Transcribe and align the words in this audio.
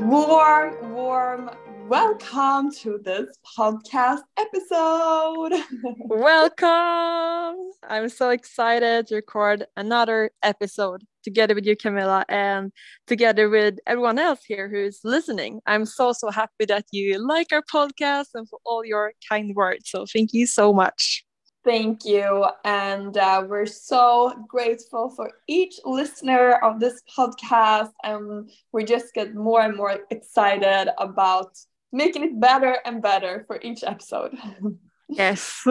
warm, 0.00 0.92
warm 0.92 1.50
welcome 1.88 2.70
to 2.72 2.98
this 3.04 3.36
podcast 3.58 4.20
episode. 4.38 5.62
welcome. 6.06 7.70
I'm 7.88 8.08
so 8.08 8.30
excited 8.30 9.08
to 9.08 9.16
record 9.16 9.66
another 9.76 10.30
episode 10.42 11.04
together 11.22 11.54
with 11.54 11.66
you, 11.66 11.76
Camilla, 11.76 12.24
and 12.28 12.72
together 13.06 13.50
with 13.50 13.78
everyone 13.86 14.18
else 14.18 14.40
here 14.46 14.68
who's 14.68 15.00
listening. 15.04 15.60
I'm 15.66 15.84
so, 15.84 16.12
so 16.12 16.30
happy 16.30 16.64
that 16.68 16.86
you 16.92 17.18
like 17.26 17.48
our 17.52 17.62
podcast 17.62 18.28
and 18.34 18.48
for 18.48 18.58
all 18.64 18.84
your 18.84 19.12
kind 19.28 19.54
words. 19.54 19.90
So 19.90 20.06
thank 20.06 20.32
you 20.32 20.46
so 20.46 20.72
much. 20.72 21.24
Thank 21.62 22.04
you. 22.06 22.46
And 22.64 23.16
uh, 23.16 23.44
we're 23.46 23.66
so 23.66 24.32
grateful 24.48 25.10
for 25.10 25.30
each 25.46 25.78
listener 25.84 26.52
of 26.62 26.80
this 26.80 27.02
podcast. 27.16 27.92
And 28.02 28.50
we 28.72 28.84
just 28.84 29.12
get 29.12 29.34
more 29.34 29.60
and 29.60 29.76
more 29.76 29.98
excited 30.10 30.88
about 30.98 31.58
making 31.92 32.24
it 32.24 32.40
better 32.40 32.78
and 32.86 33.02
better 33.02 33.44
for 33.46 33.60
each 33.62 33.84
episode. 33.84 34.36
Yes. 35.12 35.66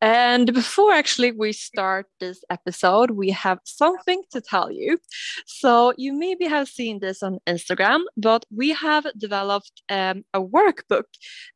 And 0.00 0.52
before 0.54 0.92
actually 0.92 1.32
we 1.32 1.52
start 1.52 2.06
this 2.20 2.42
episode, 2.48 3.10
we 3.10 3.30
have 3.30 3.58
something 3.64 4.22
to 4.30 4.40
tell 4.40 4.70
you. 4.70 4.98
So 5.46 5.92
you 5.98 6.12
maybe 6.12 6.46
have 6.46 6.68
seen 6.68 6.98
this 7.00 7.22
on 7.22 7.38
Instagram, 7.46 8.00
but 8.16 8.46
we 8.50 8.70
have 8.72 9.06
developed 9.18 9.82
um, 9.90 10.24
a 10.32 10.40
workbook. 10.40 11.04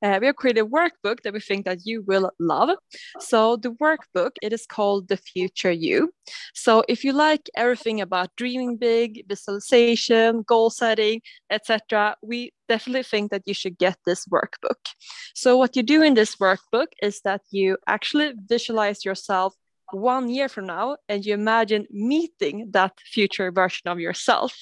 Uh, 0.02 0.18
we 0.20 0.26
have 0.26 0.36
created 0.36 0.60
a 0.60 0.68
workbook 0.68 1.22
that 1.24 1.32
we 1.32 1.40
think 1.40 1.64
that 1.64 1.78
you 1.84 2.02
will 2.02 2.30
love. 2.38 2.70
So 3.18 3.56
the 3.56 3.70
workbook, 3.72 4.32
it 4.42 4.52
is 4.52 4.66
called 4.66 5.08
The 5.08 5.16
Future 5.16 5.72
You. 5.72 6.12
So 6.54 6.84
if 6.88 7.02
you 7.02 7.12
like 7.12 7.48
everything 7.56 8.00
about 8.00 8.36
dreaming 8.36 8.76
big, 8.76 9.24
visualization, 9.26 10.42
goal 10.42 10.68
setting, 10.70 11.22
etc., 11.50 12.16
we 12.22 12.52
definitely 12.70 13.02
think 13.02 13.30
that 13.30 13.42
you 13.46 13.54
should 13.60 13.76
get 13.86 13.96
this 14.06 14.22
workbook. 14.36 14.82
So, 15.34 15.48
what 15.58 15.76
you 15.76 15.82
do 15.82 16.02
in 16.02 16.14
this 16.14 16.36
workbook 16.36 16.90
is 17.02 17.20
that 17.26 17.42
you 17.50 17.76
actually 17.86 18.32
visualize 18.54 19.04
yourself 19.04 19.54
one 19.92 20.28
year 20.30 20.48
from 20.48 20.66
now 20.66 20.96
and 21.08 21.26
you 21.26 21.34
imagine 21.34 21.84
meeting 21.90 22.56
that 22.70 22.92
future 23.14 23.50
version 23.50 23.86
of 23.92 23.98
yourself. 23.98 24.52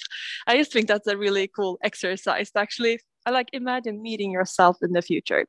I 0.46 0.56
just 0.56 0.72
think 0.72 0.88
that's 0.88 1.06
a 1.06 1.18
really 1.18 1.46
cool 1.48 1.78
exercise 1.82 2.50
to 2.52 2.60
actually 2.60 2.98
I 3.26 3.30
like 3.30 3.50
imagine 3.52 4.00
meeting 4.00 4.30
yourself 4.30 4.78
in 4.80 4.92
the 4.92 5.02
future. 5.02 5.44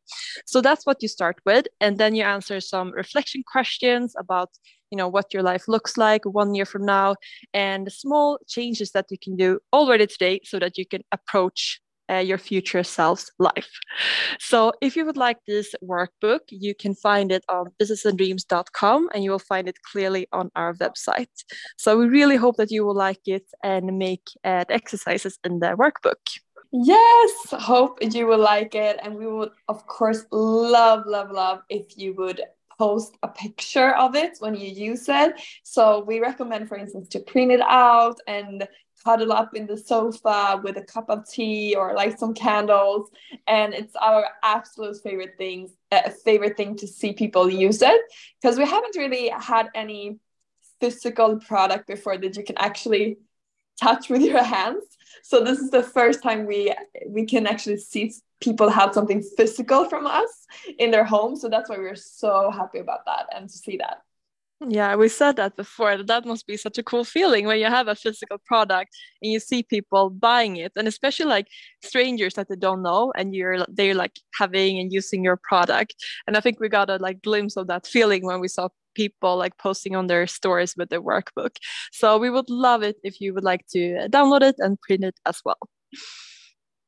So 0.45 0.59
that's 0.59 0.85
what 0.85 1.01
you 1.01 1.07
start 1.07 1.37
with 1.45 1.65
and 1.79 1.97
then 1.97 2.13
you 2.13 2.23
answer 2.23 2.59
some 2.59 2.91
reflection 2.91 3.41
questions 3.53 4.15
about 4.17 4.49
you 4.91 4.97
know 4.97 5.07
what 5.07 5.33
your 5.33 5.43
life 5.43 5.65
looks 5.67 5.97
like 5.97 6.23
one 6.25 6.55
year 6.55 6.65
from 6.65 6.83
now 6.85 7.15
and 7.53 7.87
the 7.87 7.91
small 7.91 8.39
changes 8.47 8.91
that 8.91 9.05
you 9.11 9.17
can 9.25 9.35
do 9.37 9.59
already 9.71 10.07
today 10.07 10.41
so 10.43 10.59
that 10.59 10.77
you 10.79 10.85
can 10.85 11.03
approach 11.17 11.79
uh, 12.09 12.15
your 12.15 12.37
future 12.37 12.83
self's 12.83 13.31
life. 13.39 13.69
So, 14.39 14.73
if 14.81 14.95
you 14.95 15.05
would 15.05 15.17
like 15.17 15.37
this 15.45 15.73
workbook, 15.83 16.41
you 16.49 16.73
can 16.75 16.95
find 16.95 17.31
it 17.31 17.43
on 17.49 17.67
businessanddreams.com 17.81 19.09
and 19.13 19.23
you 19.23 19.31
will 19.31 19.39
find 19.39 19.67
it 19.67 19.77
clearly 19.91 20.27
on 20.31 20.51
our 20.55 20.73
website. 20.75 21.27
So, 21.77 21.97
we 21.97 22.07
really 22.07 22.37
hope 22.37 22.57
that 22.57 22.71
you 22.71 22.85
will 22.85 22.95
like 22.95 23.27
it 23.27 23.45
and 23.63 23.97
make 23.97 24.27
uh, 24.43 24.65
the 24.67 24.73
exercises 24.73 25.37
in 25.43 25.59
the 25.59 25.75
workbook. 25.77 26.21
Yes, 26.71 27.31
hope 27.51 27.97
you 28.01 28.27
will 28.27 28.39
like 28.39 28.75
it. 28.75 28.99
And 29.01 29.15
we 29.15 29.25
would, 29.25 29.51
of 29.67 29.87
course, 29.87 30.25
love, 30.31 31.03
love, 31.07 31.31
love 31.31 31.61
if 31.69 31.97
you 31.97 32.13
would 32.15 32.41
post 32.77 33.17
a 33.23 33.27
picture 33.27 33.95
of 33.95 34.15
it 34.15 34.37
when 34.39 34.55
you 34.55 34.69
use 34.69 35.09
it. 35.09 35.33
So 35.63 36.03
we 36.05 36.19
recommend, 36.19 36.69
for 36.69 36.77
instance, 36.77 37.09
to 37.09 37.19
print 37.19 37.51
it 37.51 37.61
out 37.61 38.19
and 38.25 38.67
cuddle 39.09 39.33
up 39.33 39.55
in 39.55 39.65
the 39.65 39.77
sofa 39.77 40.61
with 40.63 40.77
a 40.77 40.83
cup 40.83 41.09
of 41.09 41.27
tea 41.27 41.75
or 41.75 41.93
light 41.93 42.19
some 42.19 42.33
candles. 42.33 43.09
And 43.47 43.73
it's 43.73 43.95
our 43.95 44.25
absolute 44.43 44.97
favorite 45.01 45.35
things 45.37 45.71
uh, 45.91 46.09
favorite 46.23 46.55
thing 46.57 46.75
to 46.77 46.87
see 46.87 47.13
people 47.13 47.49
use 47.49 47.81
it. 47.81 48.01
Because 48.39 48.57
we 48.57 48.65
haven't 48.65 48.95
really 48.95 49.29
had 49.29 49.67
any 49.73 50.19
physical 50.79 51.39
product 51.39 51.87
before 51.87 52.17
that 52.17 52.37
you 52.37 52.43
can 52.43 52.57
actually 52.57 53.17
touch 53.81 54.09
with 54.09 54.21
your 54.21 54.43
hands. 54.43 54.83
So 55.23 55.43
this 55.43 55.59
is 55.59 55.71
the 55.71 55.83
first 55.83 56.21
time 56.21 56.45
we 56.45 56.73
we 57.07 57.25
can 57.25 57.47
actually 57.47 57.77
see 57.77 58.13
people 58.41 58.69
have 58.69 58.93
something 58.93 59.21
physical 59.37 59.85
from 59.85 60.05
us 60.05 60.31
in 60.77 60.91
their 60.91 61.03
home. 61.03 61.35
So 61.35 61.49
that's 61.49 61.69
why 61.69 61.77
we're 61.77 61.95
so 61.95 62.51
happy 62.51 62.79
about 62.79 63.05
that 63.05 63.25
and 63.35 63.49
to 63.49 63.57
see 63.57 63.77
that 63.77 64.03
yeah, 64.67 64.95
we 64.95 65.07
said 65.07 65.37
that 65.37 65.55
before. 65.55 66.03
That 66.03 66.25
must 66.25 66.45
be 66.45 66.57
such 66.57 66.77
a 66.77 66.83
cool 66.83 67.05
feeling 67.05 67.45
when 67.45 67.59
you 67.59 67.67
have 67.67 67.87
a 67.87 67.95
physical 67.95 68.37
product 68.45 68.93
and 69.21 69.31
you 69.31 69.39
see 69.39 69.63
people 69.63 70.09
buying 70.09 70.57
it, 70.57 70.73
and 70.75 70.87
especially 70.87 71.27
like 71.27 71.47
strangers 71.81 72.33
that 72.33 72.49
they 72.49 72.57
don't 72.57 72.81
know, 72.81 73.13
and 73.15 73.33
you're 73.33 73.65
they're 73.69 73.95
like 73.95 74.19
having 74.37 74.79
and 74.79 74.91
using 74.91 75.23
your 75.23 75.37
product. 75.37 75.95
And 76.27 76.35
I 76.35 76.41
think 76.41 76.59
we 76.59 76.67
got 76.67 76.89
a 76.89 76.97
like 76.97 77.21
glimpse 77.21 77.55
of 77.55 77.67
that 77.67 77.87
feeling 77.87 78.25
when 78.25 78.41
we 78.41 78.49
saw 78.49 78.67
people 78.95 79.37
like 79.37 79.57
posting 79.57 79.95
on 79.95 80.07
their 80.07 80.27
stories 80.27 80.75
with 80.75 80.89
their 80.89 81.01
workbook. 81.01 81.55
So 81.93 82.17
we 82.17 82.29
would 82.29 82.49
love 82.49 82.83
it 82.83 82.97
if 83.01 83.21
you 83.21 83.33
would 83.33 83.45
like 83.45 83.65
to 83.67 84.09
download 84.09 84.41
it 84.41 84.55
and 84.57 84.79
print 84.81 85.05
it 85.05 85.15
as 85.25 85.39
well. 85.45 85.59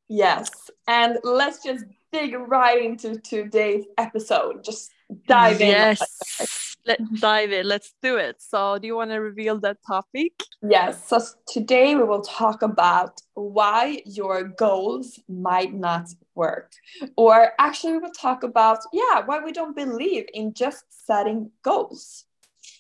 Yes, 0.09 0.49
and 0.87 1.19
let's 1.23 1.63
just 1.63 1.85
dig 2.11 2.33
right 2.33 2.83
into 2.83 3.17
today's 3.21 3.85
episode. 3.97 4.65
Just 4.65 4.91
dive 5.25 5.61
in. 5.61 5.69
Yes 5.69 6.70
let's 6.85 7.19
dive 7.19 7.51
in. 7.51 7.67
Let's 7.67 7.93
do 8.01 8.17
it. 8.17 8.41
So, 8.41 8.77
do 8.77 8.87
you 8.87 8.95
want 8.95 9.11
to 9.11 9.17
reveal 9.17 9.59
that 9.59 9.77
topic? 9.85 10.33
Yes. 10.67 11.07
So, 11.07 11.19
today 11.47 11.95
we 11.95 12.03
will 12.03 12.21
talk 12.21 12.61
about 12.61 13.21
why 13.33 14.01
your 14.05 14.43
goals 14.43 15.19
might 15.27 15.73
not 15.73 16.09
work. 16.35 16.73
Or 17.15 17.51
actually, 17.59 17.93
we 17.93 17.99
will 17.99 18.11
talk 18.11 18.43
about, 18.43 18.79
yeah, 18.93 19.21
why 19.25 19.39
we 19.39 19.51
don't 19.51 19.75
believe 19.75 20.25
in 20.33 20.53
just 20.53 20.85
setting 21.05 21.51
goals. 21.63 22.25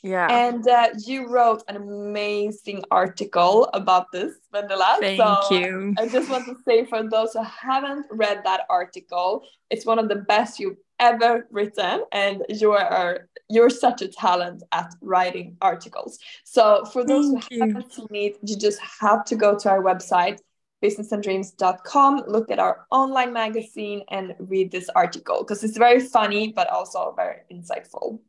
Yeah. 0.03 0.27
And 0.31 0.67
uh, 0.67 0.89
you 1.05 1.27
wrote 1.27 1.63
an 1.67 1.75
amazing 1.75 2.83
article 2.89 3.69
about 3.73 4.11
this, 4.11 4.33
Vendela. 4.53 4.97
Thank 4.99 5.21
so 5.21 5.37
you. 5.51 5.93
I 5.97 6.07
just 6.07 6.29
want 6.29 6.45
to 6.47 6.55
say 6.65 6.85
for 6.85 7.07
those 7.07 7.33
who 7.33 7.43
haven't 7.43 8.07
read 8.09 8.41
that 8.43 8.61
article, 8.69 9.43
it's 9.69 9.85
one 9.85 9.99
of 9.99 10.09
the 10.09 10.15
best 10.15 10.59
you've 10.59 10.77
ever 10.99 11.47
written, 11.51 12.03
and 12.11 12.43
you 12.49 12.71
are 12.71 13.27
you're 13.49 13.69
such 13.69 14.01
a 14.01 14.07
talent 14.07 14.63
at 14.71 14.91
writing 15.01 15.57
articles. 15.61 16.17
So 16.45 16.85
for 16.85 17.05
those 17.05 17.31
Thank 17.31 17.43
who 17.49 17.55
you. 17.55 17.61
haven't 17.61 17.93
seen 17.93 18.07
it, 18.11 18.37
you 18.43 18.55
just 18.57 18.79
have 19.01 19.23
to 19.25 19.35
go 19.35 19.57
to 19.57 19.69
our 19.69 19.83
website, 19.83 20.39
businessanddreams.com, 20.81 22.23
look 22.27 22.49
at 22.49 22.59
our 22.59 22.87
online 22.91 23.33
magazine 23.33 24.03
and 24.09 24.35
read 24.39 24.71
this 24.71 24.89
article 24.95 25.39
because 25.43 25.63
it's 25.63 25.77
very 25.77 25.99
funny, 25.99 26.53
but 26.53 26.69
also 26.69 27.13
very 27.15 27.41
insightful. 27.51 28.19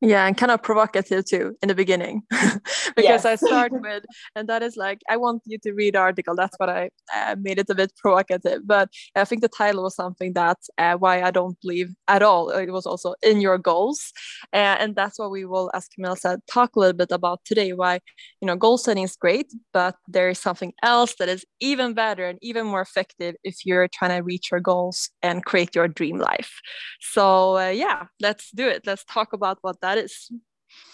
Yeah, 0.00 0.26
and 0.26 0.36
kind 0.36 0.52
of 0.52 0.62
provocative 0.62 1.24
too 1.24 1.56
in 1.60 1.68
the 1.68 1.74
beginning, 1.74 2.22
because. 2.96 3.24
I 3.24 3.34
start 3.34 3.72
with, 3.72 4.04
and 4.36 4.48
that 4.48 4.62
is 4.62 4.76
like, 4.76 5.00
I 5.10 5.16
want 5.16 5.42
you 5.44 5.58
to 5.58 5.72
read 5.72 5.94
the 5.94 5.98
article. 5.98 6.36
That's 6.36 6.56
what 6.58 6.68
I 6.68 6.90
uh, 7.14 7.34
made 7.40 7.58
it 7.58 7.68
a 7.68 7.74
bit 7.74 7.92
provocative. 7.96 8.62
But 8.64 8.90
I 9.16 9.24
think 9.24 9.42
the 9.42 9.48
title 9.48 9.82
was 9.82 9.96
something 9.96 10.34
that 10.34 10.58
uh, 10.78 10.94
why 10.94 11.22
I 11.22 11.32
don't 11.32 11.60
believe 11.60 11.88
at 12.06 12.22
all. 12.22 12.50
It 12.50 12.70
was 12.70 12.86
also 12.86 13.14
in 13.22 13.40
your 13.40 13.58
goals, 13.58 14.12
uh, 14.52 14.76
and 14.78 14.94
that's 14.94 15.18
what 15.18 15.32
we 15.32 15.44
will, 15.44 15.68
as 15.74 15.88
Camilla 15.88 16.16
said, 16.16 16.40
talk 16.48 16.76
a 16.76 16.78
little 16.78 16.96
bit 16.96 17.10
about 17.10 17.40
today. 17.44 17.72
Why 17.72 17.98
you 18.40 18.46
know 18.46 18.54
goal 18.54 18.78
setting 18.78 19.02
is 19.02 19.16
great, 19.16 19.52
but 19.72 19.96
there 20.06 20.28
is 20.28 20.38
something 20.38 20.72
else 20.84 21.16
that 21.18 21.28
is 21.28 21.44
even 21.58 21.94
better 21.94 22.24
and 22.28 22.38
even 22.40 22.66
more 22.66 22.82
effective 22.82 23.34
if 23.42 23.66
you're 23.66 23.88
trying 23.88 24.16
to 24.16 24.22
reach 24.22 24.52
your 24.52 24.60
goals 24.60 25.10
and 25.22 25.44
create 25.44 25.74
your 25.74 25.88
dream 25.88 26.18
life. 26.18 26.60
So 27.00 27.58
uh, 27.58 27.70
yeah, 27.70 28.06
let's 28.20 28.52
do 28.52 28.68
it. 28.68 28.86
Let's 28.86 29.04
talk 29.04 29.32
about 29.32 29.57
what 29.60 29.80
that 29.80 29.88
that 29.88 30.04
is. 30.04 30.30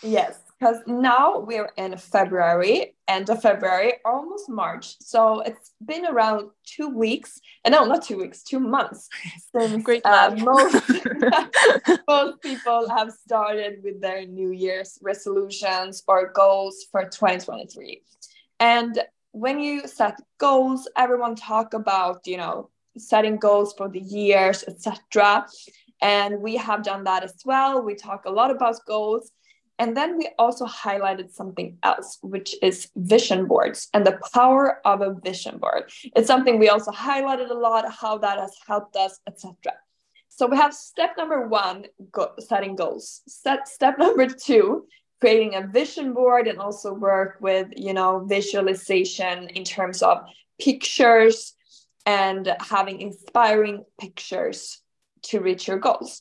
Yes, 0.03 0.39
because 0.59 0.79
now 0.87 1.41
we're 1.41 1.71
in 1.77 1.97
February, 1.97 2.95
end 3.09 3.29
of 3.29 3.43
February, 3.43 3.95
almost 4.05 4.49
March. 4.49 4.97
So 5.01 5.41
it's 5.41 5.73
been 5.85 6.07
around 6.07 6.51
two 6.65 6.89
weeks, 6.89 7.41
and 7.65 7.75
uh, 7.75 7.81
no, 7.81 7.87
not 7.87 8.05
two 8.05 8.19
weeks, 8.19 8.45
two 8.45 8.61
months 8.61 9.09
since 9.53 9.83
Great 9.83 10.03
uh, 10.07 10.35
most, 10.39 10.91
most 12.09 12.41
people 12.41 12.89
have 12.89 13.11
started 13.13 13.83
with 13.83 14.01
their 14.01 14.25
New 14.27 14.51
Year's 14.51 14.99
resolutions 15.03 16.03
or 16.07 16.33
goals 16.33 16.87
for 16.93 17.03
2023. 17.03 18.03
And 18.61 19.03
when 19.33 19.59
you 19.59 19.89
set 19.89 20.21
goals, 20.39 20.89
everyone 20.97 21.35
talk 21.35 21.75
about, 21.75 22.27
you 22.27 22.37
know, 22.37 22.71
setting 22.97 23.37
goals 23.37 23.75
for 23.77 23.89
the 23.89 24.01
years, 24.01 24.63
etc. 24.69 25.47
And 26.05 26.43
we 26.43 26.57
have 26.57 26.83
done 26.83 27.05
that 27.05 27.25
as 27.25 27.35
well. 27.47 27.83
We 27.83 27.95
talk 27.95 28.27
a 28.27 28.31
lot 28.31 28.51
about 28.51 28.77
goals. 28.87 29.31
And 29.79 29.97
then 29.97 30.19
we 30.19 30.29
also 30.39 30.67
highlighted 30.67 31.33
something 31.33 31.79
else, 31.83 32.19
which 32.21 32.55
is 32.63 32.91
vision 32.95 33.47
boards 33.47 33.89
and 33.95 34.07
the 34.07 34.21
power 34.35 34.87
of 34.87 35.01
a 35.01 35.15
vision 35.15 35.57
board. 35.57 35.91
It's 36.15 36.27
something 36.29 36.59
we 36.59 36.69
also 36.69 36.93
highlighted 36.93 37.51
a 37.51 37.55
lot, 37.55 37.91
how 37.91 38.19
that 38.19 38.39
has 38.39 38.55
helped 38.69 38.97
us, 38.97 39.19
etc. 39.27 39.55
So 40.29 40.47
we 40.47 40.59
have 40.59 40.75
step 40.75 41.13
number 41.17 41.49
one, 41.49 41.87
go- 42.13 42.35
setting 42.39 42.77
goals. 42.77 43.23
Set, 43.27 43.67
step 43.67 43.99
number 44.05 44.27
two, 44.27 44.87
creating 45.21 45.55
a 45.55 45.67
vision 45.67 46.13
board 46.13 46.47
and 46.49 46.59
also 46.59 46.93
work 46.93 47.39
with, 47.41 47.69
you 47.77 47.95
know, 47.95 48.27
visualization 48.27 49.49
in 49.49 49.65
terms 49.65 50.03
of 50.03 50.19
pictures, 50.61 51.55
and 52.07 52.55
having 52.61 53.01
inspiring 53.01 53.83
pictures 53.99 54.83
to 55.25 55.41
reach 55.41 55.69
your 55.69 55.79
goals. 55.79 56.21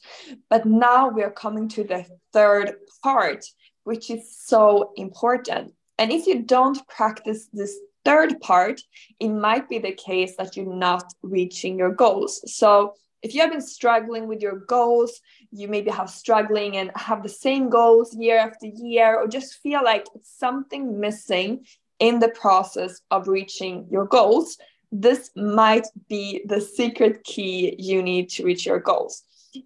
But 0.49 0.65
now 0.65 1.09
we 1.09 1.23
are 1.23 1.31
coming 1.31 1.67
to 1.69 1.83
the 1.83 2.05
third 2.31 2.75
part, 3.01 3.45
which 3.83 4.09
is 4.09 4.37
so 4.37 4.91
important. 4.95 5.73
And 5.97 6.11
if 6.11 6.25
you 6.27 6.41
don't 6.41 6.85
practice 6.87 7.47
this 7.53 7.77
third 8.05 8.41
part, 8.41 8.81
it 9.19 9.29
might 9.29 9.69
be 9.69 9.79
the 9.79 9.93
case 9.93 10.35
that 10.37 10.57
you're 10.57 10.65
not 10.65 11.05
reaching 11.21 11.77
your 11.77 11.93
goals. 11.93 12.41
So 12.53 12.95
if 13.21 13.33
you 13.33 13.41
have 13.41 13.51
been 13.51 13.61
struggling 13.61 14.27
with 14.27 14.41
your 14.41 14.57
goals, 14.57 15.21
you 15.51 15.69
maybe 15.69 15.89
have 15.91 16.09
struggling 16.09 16.75
and 16.75 16.91
have 16.95 17.23
the 17.23 17.29
same 17.29 17.69
goals 17.69 18.13
year 18.13 18.37
after 18.37 18.67
year, 18.67 19.17
or 19.17 19.27
just 19.27 19.61
feel 19.61 19.81
like 19.83 20.05
something 20.21 20.99
missing 20.99 21.65
in 21.99 22.19
the 22.19 22.29
process 22.29 22.99
of 23.11 23.29
reaching 23.29 23.87
your 23.89 24.05
goals, 24.05 24.57
this 24.93 25.31
might 25.35 25.87
be 26.07 26.43
the 26.45 26.61
secret 26.61 27.23
key 27.23 27.75
you 27.79 28.03
need 28.03 28.29
to 28.29 28.45
reach 28.45 28.63
your 28.63 28.79
goals. 28.79 29.23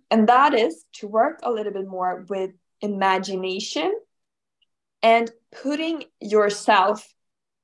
And 0.09 0.27
that 0.29 0.53
is 0.53 0.85
to 0.93 1.07
work 1.07 1.39
a 1.43 1.51
little 1.51 1.73
bit 1.73 1.85
more 1.85 2.25
with 2.29 2.51
imagination 2.81 3.93
and 5.03 5.29
putting 5.51 6.05
yourself 6.21 7.05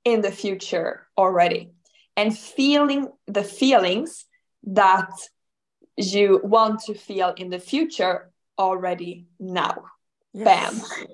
in 0.04 0.22
the 0.22 0.32
future 0.32 1.08
already 1.18 1.72
and 2.18 2.38
feeling 2.38 3.08
the 3.28 3.44
feelings 3.44 4.26
that 4.64 5.10
you 5.96 6.42
want 6.44 6.82
to 6.82 6.94
feel 6.94 7.34
in 7.38 7.50
the 7.50 7.60
future 7.60 8.30
already 8.60 9.26
now. 9.40 9.86
Yes. 10.34 10.46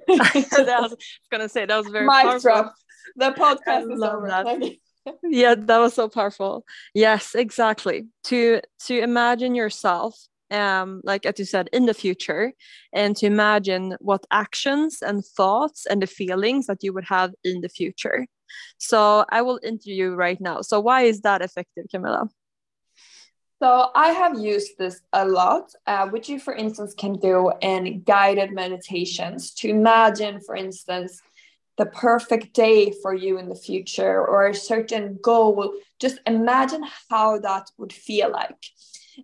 Bam. 0.07 0.19
I 0.19 0.79
was 0.81 0.95
gonna 1.29 1.49
say 1.49 1.65
that 1.65 1.77
was 1.77 1.87
very 1.87 2.07
Mic 2.07 2.23
powerful. 2.23 2.39
drop. 2.39 2.75
The 3.15 3.31
podcast 3.31 3.93
is 3.93 4.01
over. 4.01 4.27
That. 4.27 4.77
Yeah, 5.23 5.55
that 5.55 5.77
was 5.79 5.93
so 5.93 6.09
powerful. 6.09 6.65
Yes, 6.93 7.35
exactly. 7.35 8.07
To 8.25 8.61
to 8.85 8.99
imagine 8.99 9.55
yourself 9.55 10.15
um 10.51 11.01
like 11.03 11.25
as 11.25 11.37
you 11.37 11.45
said 11.45 11.69
in 11.71 11.85
the 11.85 11.93
future 11.93 12.53
and 12.91 13.15
to 13.15 13.25
imagine 13.25 13.95
what 13.99 14.25
actions 14.31 14.97
and 15.01 15.23
thoughts 15.23 15.85
and 15.85 16.01
the 16.01 16.07
feelings 16.07 16.65
that 16.65 16.83
you 16.83 16.91
would 16.91 17.05
have 17.05 17.33
in 17.43 17.61
the 17.61 17.69
future 17.69 18.25
so 18.77 19.25
i 19.29 19.41
will 19.41 19.59
interview 19.63 20.11
right 20.15 20.41
now 20.41 20.61
so 20.61 20.79
why 20.79 21.03
is 21.03 21.21
that 21.21 21.41
effective 21.41 21.85
camilla 21.91 22.27
so 23.61 23.89
I 23.93 24.11
have 24.11 24.39
used 24.39 24.77
this 24.77 25.01
a 25.11 25.27
lot, 25.27 25.73
uh, 25.85 26.07
which 26.07 26.29
you, 26.29 26.39
for 26.39 26.55
instance, 26.55 26.93
can 26.93 27.11
do 27.11 27.51
in 27.59 28.03
guided 28.03 28.53
meditations 28.53 29.53
to 29.55 29.67
imagine, 29.67 30.39
for 30.39 30.55
instance, 30.55 31.21
the 31.79 31.85
perfect 31.85 32.53
day 32.53 32.91
for 33.01 33.13
you 33.13 33.39
in 33.39 33.47
the 33.47 33.55
future 33.55 34.19
or 34.27 34.47
a 34.47 34.53
certain 34.53 35.17
goal. 35.23 35.73
Just 35.97 36.19
imagine 36.27 36.83
how 37.09 37.39
that 37.39 37.71
would 37.77 37.93
feel 37.93 38.29
like. 38.29 38.63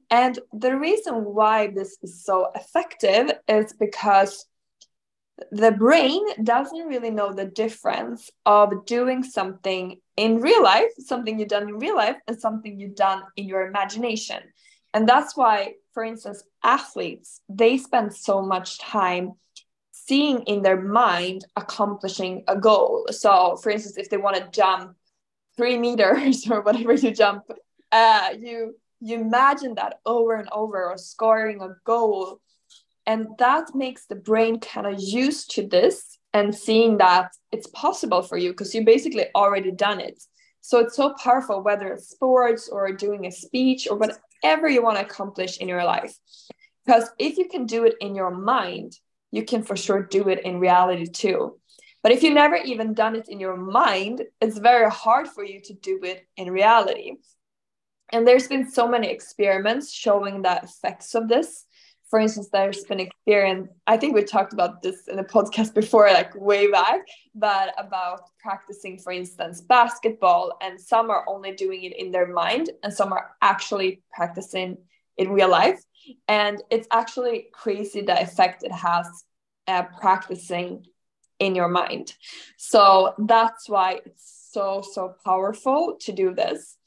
And 0.09 0.39
the 0.53 0.77
reason 0.77 1.15
why 1.25 1.67
this 1.67 1.97
is 2.01 2.23
so 2.23 2.51
effective 2.55 3.37
is 3.49 3.73
because 3.73 4.45
the 5.51 5.73
brain 5.73 6.21
doesn't 6.43 6.87
really 6.87 7.11
know 7.11 7.33
the 7.33 7.43
difference 7.43 8.31
of 8.45 8.85
doing 8.85 9.21
something 9.21 9.99
in 10.15 10.39
real 10.39 10.63
life, 10.63 10.91
something 10.97 11.37
you've 11.37 11.49
done 11.49 11.67
in 11.67 11.77
real 11.77 11.97
life, 11.97 12.15
and 12.25 12.39
something 12.39 12.79
you've 12.79 12.95
done 12.95 13.21
in 13.35 13.49
your 13.49 13.67
imagination. 13.67 14.41
And 14.93 15.09
that's 15.09 15.35
why, 15.35 15.73
for 15.93 16.05
instance, 16.05 16.41
athletes, 16.63 17.41
they 17.49 17.77
spend 17.77 18.15
so 18.15 18.41
much 18.41 18.79
time 18.79 19.33
seeing 20.07 20.41
in 20.43 20.61
their 20.61 20.79
mind 20.79 21.45
accomplishing 21.55 22.43
a 22.47 22.57
goal. 22.57 23.07
So, 23.11 23.57
for 23.57 23.71
instance, 23.71 23.97
if 23.97 24.09
they 24.09 24.17
want 24.17 24.37
to 24.37 24.49
jump 24.51 24.95
three 25.57 25.77
meters 25.77 26.47
or 26.51 26.61
whatever 26.61 26.93
you 26.93 27.11
jump, 27.11 27.43
uh, 27.91 28.29
you 28.39 28.75
you 29.01 29.19
imagine 29.19 29.75
that 29.75 29.99
over 30.05 30.35
and 30.35 30.49
over 30.51 30.89
or 30.89 30.97
scoring 30.97 31.61
a 31.61 31.75
goal 31.85 32.39
and 33.05 33.27
that 33.37 33.75
makes 33.75 34.05
the 34.05 34.15
brain 34.15 34.59
kind 34.59 34.87
of 34.87 34.99
used 34.99 35.51
to 35.51 35.67
this 35.67 36.17
and 36.33 36.55
seeing 36.55 36.97
that 36.97 37.31
it's 37.51 37.67
possible 37.67 38.21
for 38.21 38.37
you 38.37 38.49
because 38.49 38.73
you 38.73 38.83
basically 38.83 39.27
already 39.35 39.71
done 39.71 39.99
it. 39.99 40.21
So 40.61 40.79
it's 40.79 40.95
so 40.95 41.13
powerful, 41.23 41.61
whether 41.61 41.93
it's 41.93 42.09
sports 42.09 42.67
or 42.67 42.91
doing 42.91 43.25
a 43.25 43.31
speech 43.31 43.87
or 43.89 43.97
whatever 43.97 44.67
you 44.67 44.81
want 44.81 44.97
to 44.97 45.05
accomplish 45.05 45.57
in 45.57 45.67
your 45.67 45.83
life. 45.83 46.15
Because 46.83 47.09
if 47.19 47.37
you 47.37 47.47
can 47.47 47.65
do 47.65 47.85
it 47.85 47.93
in 48.01 48.15
your 48.15 48.31
mind, 48.31 48.93
you 49.35 49.43
can 49.43 49.63
for 49.63 49.75
sure 49.75 50.01
do 50.03 50.29
it 50.29 50.39
in 50.43 50.59
reality 50.59 51.07
too. 51.07 51.59
But 52.01 52.11
if 52.11 52.21
you've 52.21 52.33
never 52.33 52.55
even 52.55 52.93
done 52.93 53.15
it 53.15 53.27
in 53.29 53.39
your 53.39 53.57
mind, 53.57 54.23
it's 54.39 54.57
very 54.57 54.89
hard 54.89 55.27
for 55.27 55.43
you 55.43 55.59
to 55.61 55.73
do 55.73 55.99
it 56.03 56.25
in 56.37 56.51
reality. 56.51 57.13
And 58.11 58.27
there's 58.27 58.47
been 58.47 58.69
so 58.69 58.87
many 58.87 59.09
experiments 59.09 59.91
showing 59.91 60.41
the 60.41 60.61
effects 60.63 61.15
of 61.15 61.27
this 61.27 61.65
for 62.09 62.19
instance, 62.19 62.49
there's 62.49 62.83
been 62.83 62.99
experience, 62.99 63.67
I 63.87 63.97
think 63.97 64.13
we 64.13 64.23
talked 64.23 64.53
about 64.53 64.83
this 64.83 65.07
in 65.07 65.17
a 65.17 65.23
podcast 65.23 65.73
before, 65.73 66.07
like 66.11 66.35
way 66.35 66.69
back, 66.69 67.01
but 67.33 67.73
about 67.77 68.21
practicing, 68.39 68.99
for 68.99 69.11
instance, 69.11 69.61
basketball, 69.61 70.55
and 70.61 70.79
some 70.79 71.09
are 71.09 71.25
only 71.27 71.53
doing 71.53 71.83
it 71.83 71.97
in 71.97 72.11
their 72.11 72.27
mind, 72.27 72.69
and 72.83 72.93
some 72.93 73.11
are 73.11 73.31
actually 73.41 74.01
practicing 74.13 74.77
in 75.17 75.31
real 75.31 75.49
life. 75.49 75.81
And 76.27 76.61
it's 76.69 76.87
actually 76.91 77.47
crazy 77.51 78.01
the 78.01 78.21
effect 78.21 78.63
it 78.63 78.71
has 78.71 79.07
uh, 79.67 79.83
practicing 79.99 80.85
in 81.39 81.55
your 81.55 81.67
mind. 81.67 82.13
So 82.57 83.13
that's 83.17 83.67
why 83.67 83.99
it's 84.05 84.49
so, 84.51 84.81
so 84.81 85.15
powerful 85.25 85.97
to 86.01 86.11
do 86.11 86.33
this. 86.33 86.77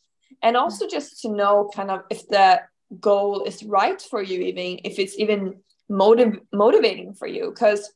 And 0.42 0.56
also 0.56 0.86
just 0.88 1.20
to 1.22 1.28
know 1.28 1.70
kind 1.74 1.90
of 1.90 2.02
if 2.10 2.28
the 2.28 2.60
goal 3.00 3.44
is 3.44 3.62
right 3.62 4.00
for 4.00 4.22
you 4.22 4.40
even 4.40 4.80
if 4.84 4.98
it's 4.98 5.18
even 5.18 5.60
motiv- 5.88 6.40
motivating 6.52 7.14
for 7.14 7.26
you 7.26 7.50
because 7.50 7.92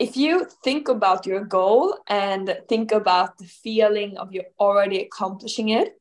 if 0.00 0.16
you 0.16 0.46
think 0.64 0.88
about 0.88 1.26
your 1.26 1.44
goal 1.44 1.96
and 2.08 2.56
think 2.68 2.92
about 2.92 3.36
the 3.38 3.44
feeling 3.44 4.16
of 4.16 4.32
you 4.32 4.42
already 4.58 5.00
accomplishing 5.02 5.68
it 5.70 5.97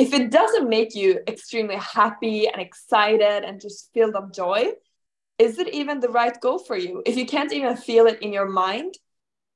if 0.00 0.12
it 0.12 0.30
doesn't 0.30 0.68
make 0.68 0.94
you 0.94 1.20
extremely 1.28 1.76
happy 1.76 2.48
and 2.48 2.60
excited 2.60 3.44
and 3.44 3.60
just 3.60 3.90
filled 3.92 4.14
of 4.14 4.32
joy 4.32 4.62
is 5.38 5.58
it 5.58 5.68
even 5.80 6.00
the 6.00 6.14
right 6.20 6.40
goal 6.40 6.58
for 6.58 6.76
you 6.76 7.02
if 7.06 7.16
you 7.16 7.26
can't 7.26 7.52
even 7.52 7.76
feel 7.76 8.06
it 8.06 8.20
in 8.22 8.32
your 8.32 8.48
mind 8.48 8.94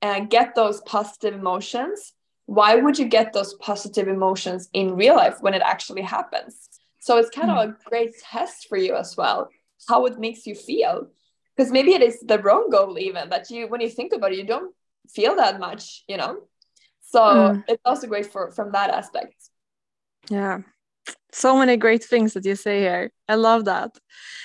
and 0.02 0.31
get 0.31 0.55
those 0.55 0.81
positive 0.82 1.35
emotions 1.35 2.12
why 2.46 2.75
would 2.76 2.99
you 2.99 3.06
get 3.06 3.32
those 3.32 3.55
positive 3.55 4.06
emotions 4.06 4.69
in 4.72 4.96
real 4.96 5.17
life 5.17 5.39
when 5.41 5.55
it 5.55 5.63
actually 5.65 6.03
happens 6.03 6.69
so 7.05 7.19
it's 7.19 7.29
kind 7.29 7.51
mm. 7.51 7.58
of 7.58 7.65
hmm. 7.69 7.70
a 7.72 7.91
great 7.91 8.15
test 8.19 8.67
for 8.67 8.79
you 8.79 8.96
as 8.96 9.15
well, 9.15 9.51
how 9.86 10.06
it 10.06 10.19
makes 10.19 10.46
you 10.46 10.55
feel. 10.55 11.08
Because 11.55 11.70
maybe 11.70 11.93
it 11.93 12.01
is 12.01 12.19
the 12.20 12.39
wrong 12.39 12.70
goal, 12.70 12.98
even 12.98 13.29
that 13.29 13.51
you, 13.51 13.69
when 13.69 13.82
you 13.82 13.91
think 13.91 14.15
about 14.15 14.32
it, 14.32 14.39
you 14.39 14.46
don't 14.46 14.74
feel 15.15 15.36
that 15.36 15.60
much, 15.60 16.03
you 16.08 16.17
know? 16.17 16.39
So 17.03 17.20
mm. 17.20 17.65
it's 17.69 17.82
also 17.84 18.06
great 18.06 18.32
for 18.32 18.53
from 18.53 18.72
that 18.72 18.89
aspect. 18.89 19.34
Yeah. 20.31 20.59
So 21.33 21.59
many 21.59 21.77
great 21.77 22.05
things 22.05 22.35
that 22.35 22.45
you 22.47 22.57
say 22.57 22.81
here. 22.81 23.13
I 23.29 23.37
love 23.37 23.67
that. 23.67 23.93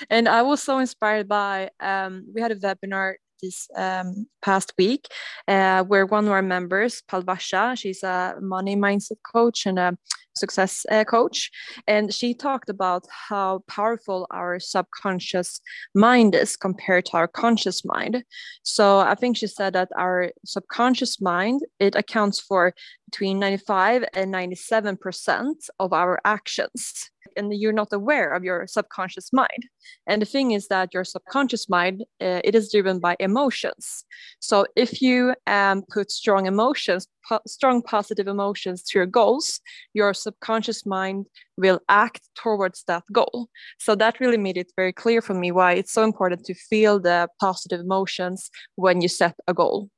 And 0.10 0.28
I 0.30 0.44
was 0.44 0.64
so 0.64 0.80
inspired 0.80 1.28
by 1.28 1.72
um, 1.80 2.26
we 2.34 2.42
had 2.42 2.52
a 2.52 2.58
webinar 2.58 3.16
this 3.42 3.68
um, 3.76 4.28
past 4.42 4.74
week, 4.78 5.08
uh, 5.48 5.84
where 5.84 6.06
one 6.06 6.26
of 6.26 6.32
our 6.32 6.42
members, 6.42 7.02
Palvasha, 7.10 7.78
she's 7.78 8.04
a 8.04 8.36
money 8.42 8.76
mindset 8.76 9.18
coach 9.24 9.66
and 9.66 9.80
a 9.80 9.98
success 10.36 10.86
uh, 10.90 11.04
coach, 11.04 11.52
and 11.88 12.14
she 12.14 12.34
talked 12.34 12.70
about 12.70 13.06
how 13.10 13.64
powerful 13.68 14.26
our 14.32 14.60
subconscious 14.60 15.62
mind 15.94 16.34
is 16.34 16.56
compared 16.56 17.06
to 17.06 17.18
our 17.18 17.28
conscious 17.28 17.84
mind. 17.84 18.24
So 18.64 19.00
I 19.00 19.16
think 19.16 19.38
she 19.38 19.48
said 19.48 19.74
that 19.74 19.90
our 19.98 20.32
subconscious 20.46 21.20
mind 21.22 21.62
it 21.80 21.96
accounts 21.96 22.40
for 22.40 22.74
between 23.06 23.40
95 23.40 24.06
and 24.14 24.32
97 24.32 24.98
percent 24.98 25.70
of 25.80 25.94
our 25.94 26.20
actions 26.26 27.10
and 27.36 27.54
you're 27.54 27.74
not 27.74 27.94
aware 27.94 28.34
of 28.34 28.44
your 28.44 28.68
subconscious 28.68 29.32
mind. 29.34 29.66
And 30.08 30.22
the 30.22 30.26
thing 30.26 30.52
is 30.52 30.68
that 30.68 30.94
your 30.94 31.04
subconscious 31.04 31.70
mind 31.70 32.04
uh, 32.22 32.42
it 32.44 32.56
is 32.56 32.72
driven 32.72 33.00
by 33.00 33.16
emotions. 33.20 34.04
So 34.40 34.66
if 34.76 35.02
you 35.02 35.34
um, 35.48 35.84
put 35.92 36.12
strong 36.12 36.46
emotions 36.46 37.08
po- 37.28 37.42
strong 37.48 37.82
positive 37.82 38.28
emotions 38.28 38.84
to 38.84 39.00
your 39.00 39.06
goals 39.06 39.62
your 39.94 40.14
subconscious 40.14 40.86
mind 40.86 41.26
will 41.58 41.80
act 41.90 42.22
towards 42.36 42.84
that 42.88 43.04
goal. 43.12 43.48
So 43.80 43.96
that 43.96 44.20
really 44.20 44.38
made 44.38 44.58
it 44.58 44.72
very 44.76 44.94
clear 44.94 45.22
for 45.22 45.34
me 45.34 45.52
why 45.52 45.74
it's 45.74 45.92
so 45.92 46.04
important 46.04 46.46
to 46.46 46.54
feel 46.54 47.00
the 47.00 47.28
positive 47.40 47.80
emotions 47.80 48.50
when 48.76 49.02
you 49.02 49.08
set 49.08 49.36
a 49.48 49.54
goal. 49.54 49.90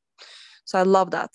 So 0.65 0.79
i 0.79 0.83
love 0.83 1.11
that 1.11 1.31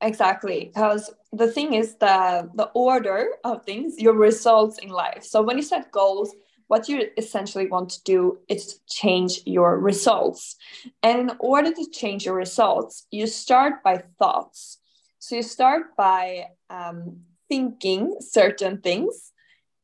exactly 0.00 0.70
because 0.72 1.10
the 1.32 1.50
thing 1.50 1.74
is 1.74 1.96
the 1.96 2.50
the 2.54 2.70
order 2.74 3.28
of 3.44 3.64
things 3.64 3.98
your 3.98 4.14
results 4.14 4.78
in 4.78 4.88
life. 4.88 5.24
So 5.24 5.42
when 5.42 5.56
you 5.56 5.62
set 5.62 5.90
goals 5.90 6.34
what 6.68 6.88
you 6.88 7.08
essentially 7.16 7.66
want 7.66 7.90
to 7.90 8.02
do 8.04 8.38
is 8.48 8.78
change 8.88 9.40
your 9.44 9.76
results. 9.80 10.54
And 11.02 11.18
in 11.18 11.36
order 11.40 11.72
to 11.72 11.90
change 11.90 12.24
your 12.24 12.36
results 12.36 13.06
you 13.10 13.26
start 13.26 13.82
by 13.82 14.04
thoughts. 14.18 14.78
So 15.18 15.36
you 15.36 15.42
start 15.42 15.96
by 15.96 16.46
um, 16.70 17.20
thinking 17.48 18.16
certain 18.20 18.80
things 18.80 19.32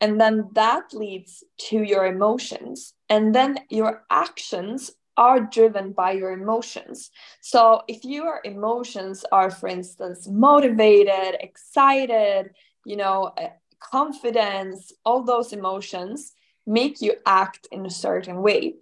and 0.00 0.20
then 0.20 0.50
that 0.52 0.92
leads 0.92 1.42
to 1.68 1.82
your 1.82 2.06
emotions. 2.06 2.94
And 3.08 3.34
then 3.34 3.58
your 3.70 4.04
actions 4.10 4.90
are 5.16 5.40
driven 5.40 5.92
by 5.92 6.12
your 6.12 6.32
emotions. 6.32 7.10
So 7.40 7.82
if 7.88 8.04
your 8.04 8.40
emotions 8.44 9.24
are 9.32 9.50
for 9.50 9.68
instance 9.68 10.28
motivated 10.28 11.36
excited 11.40 12.50
you 12.84 12.96
know 12.96 13.32
eh, 13.38 13.48
confidence 13.80 14.92
all 15.04 15.22
those 15.22 15.52
emotions 15.52 16.32
make 16.66 17.00
you 17.00 17.14
act 17.24 17.68
in 17.72 17.86
a 17.86 17.90
certain 17.90 18.42
way. 18.42 18.74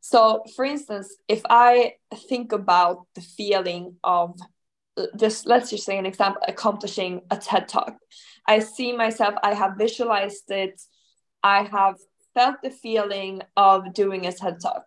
So 0.00 0.44
for 0.56 0.64
instance 0.64 1.14
if 1.28 1.42
i 1.50 1.94
think 2.28 2.52
about 2.52 3.06
the 3.14 3.20
feeling 3.20 3.96
of 4.04 4.38
just 5.16 5.46
let's 5.46 5.70
just 5.70 5.84
say 5.84 5.98
an 5.98 6.06
example 6.06 6.40
accomplishing 6.46 7.22
a 7.30 7.36
ted 7.36 7.68
talk. 7.68 7.96
I 8.46 8.60
see 8.60 8.92
myself 8.92 9.34
i 9.42 9.54
have 9.54 9.76
visualized 9.76 10.50
it. 10.50 10.80
I 11.42 11.64
have 11.64 11.96
felt 12.34 12.56
the 12.62 12.70
feeling 12.70 13.42
of 13.56 13.92
doing 13.92 14.26
a 14.26 14.32
ted 14.32 14.60
talk 14.60 14.84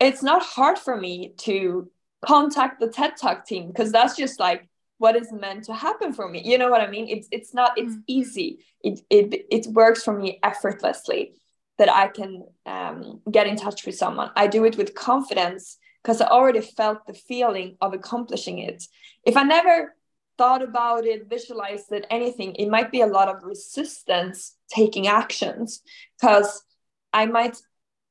it's 0.00 0.22
not 0.22 0.42
hard 0.42 0.78
for 0.78 0.96
me 0.96 1.34
to 1.38 1.90
contact 2.24 2.80
the 2.80 2.88
ted 2.88 3.16
talk 3.16 3.46
team 3.46 3.68
because 3.68 3.92
that's 3.92 4.16
just 4.16 4.40
like 4.40 4.68
what 4.98 5.14
is 5.14 5.30
meant 5.32 5.64
to 5.64 5.72
happen 5.72 6.12
for 6.12 6.28
me 6.28 6.42
you 6.44 6.58
know 6.58 6.68
what 6.68 6.80
i 6.80 6.90
mean 6.90 7.08
it's 7.08 7.28
it's 7.30 7.54
not 7.54 7.76
it's 7.76 7.94
mm. 7.94 8.02
easy 8.06 8.58
it 8.82 9.00
it, 9.10 9.46
it 9.50 9.66
works 9.68 10.02
for 10.02 10.18
me 10.18 10.40
effortlessly 10.42 11.32
that 11.78 11.88
i 11.88 12.08
can 12.08 12.44
um, 12.66 13.20
get 13.30 13.46
in 13.46 13.56
touch 13.56 13.86
with 13.86 13.94
someone 13.94 14.30
i 14.34 14.46
do 14.46 14.64
it 14.64 14.76
with 14.76 14.94
confidence 14.94 15.78
because 16.02 16.20
I 16.20 16.26
already 16.28 16.60
felt 16.62 17.06
the 17.06 17.12
feeling 17.12 17.76
of 17.80 17.92
accomplishing 17.92 18.60
it. 18.60 18.84
If 19.24 19.36
I 19.36 19.42
never 19.42 19.94
thought 20.38 20.62
about 20.62 21.04
it, 21.04 21.28
visualized 21.28 21.92
it, 21.92 22.06
anything, 22.10 22.54
it 22.54 22.68
might 22.68 22.90
be 22.90 23.00
a 23.00 23.06
lot 23.06 23.28
of 23.28 23.42
resistance 23.42 24.56
taking 24.70 25.06
actions 25.06 25.82
because 26.18 26.64
I 27.12 27.26
might 27.26 27.56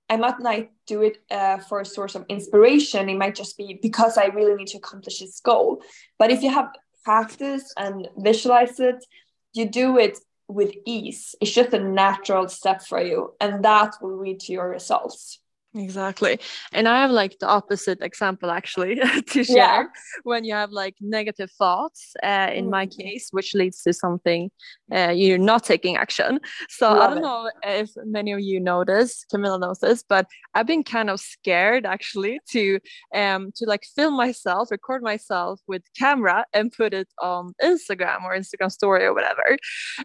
I 0.10 0.18
might 0.18 0.40
not 0.40 0.70
do 0.88 1.04
it 1.04 1.18
uh, 1.30 1.58
for 1.58 1.82
a 1.82 1.86
source 1.86 2.16
of 2.16 2.26
inspiration. 2.30 3.10
It 3.10 3.18
might 3.18 3.36
just 3.36 3.58
be 3.58 3.80
because 3.82 4.18
I 4.18 4.26
really 4.28 4.56
need 4.56 4.68
to 4.70 4.78
accomplish 4.78 5.20
this 5.20 5.40
goal. 5.40 5.82
But 6.18 6.32
if 6.32 6.42
you 6.42 6.52
have 6.52 6.70
practice 7.04 7.74
and 7.78 8.08
visualize 8.18 8.80
it, 8.80 9.06
you 9.54 9.66
do 9.70 9.98
it 9.98 10.18
with 10.48 10.74
ease. 10.86 11.36
It's 11.42 11.52
just 11.52 11.74
a 11.74 11.80
natural 11.80 12.48
step 12.48 12.82
for 12.82 13.02
you, 13.02 13.34
and 13.40 13.64
that 13.64 13.96
will 14.02 14.20
lead 14.20 14.40
to 14.42 14.54
your 14.54 14.70
results. 14.70 15.40
Exactly. 15.78 16.40
And 16.72 16.88
I 16.88 17.02
have 17.02 17.12
like 17.12 17.38
the 17.40 17.48
opposite 17.48 18.02
example 18.02 18.50
actually 18.50 18.96
to 19.28 19.44
share 19.44 19.56
yeah. 19.56 19.84
when 20.24 20.44
you 20.44 20.54
have 20.54 20.72
like 20.72 20.96
negative 21.00 21.52
thoughts, 21.52 22.14
uh, 22.24 22.50
in 22.54 22.66
mm. 22.66 22.72
my 22.72 22.88
case, 22.88 23.30
which 23.32 23.54
leads 23.54 23.84
to 23.84 23.94
something 23.94 24.50
uh, 24.92 25.10
you're 25.10 25.38
not 25.38 25.64
taking 25.64 25.98
action. 25.98 26.40
So 26.70 26.90
Love 26.90 27.02
I 27.02 27.08
don't 27.08 27.18
it. 27.18 27.22
know 27.22 27.52
if 27.64 27.92
many 28.06 28.32
of 28.32 28.40
you 28.40 28.60
know 28.60 28.84
this, 28.84 29.24
Camilla 29.26 29.60
knows 29.60 29.80
this, 29.80 30.04
but 30.08 30.28
I've 30.56 30.68
been 30.68 30.84
kind 30.84 31.10
of 31.10 31.20
scared 31.20 31.86
actually 31.86 32.40
to 32.52 32.80
um 33.14 33.52
to 33.56 33.66
like 33.66 33.84
film 33.96 34.16
myself, 34.16 34.72
record 34.72 35.04
myself 35.04 35.60
with 35.68 35.84
camera 35.98 36.46
and 36.54 36.72
put 36.72 36.94
it 36.94 37.10
on 37.22 37.54
Instagram 37.62 38.24
or 38.24 38.36
Instagram 38.36 38.72
story 38.72 39.04
or 39.06 39.14
whatever. 39.14 39.58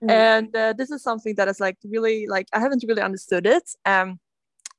Mm. 0.02 0.10
And 0.10 0.56
uh, 0.56 0.72
this 0.74 0.90
is 0.90 1.02
something 1.02 1.34
that 1.36 1.48
is 1.48 1.60
like 1.60 1.78
really 1.84 2.26
like 2.26 2.48
I 2.52 2.60
haven't 2.60 2.84
really 2.86 3.02
understood 3.02 3.46
it. 3.46 3.64
Um 3.86 4.18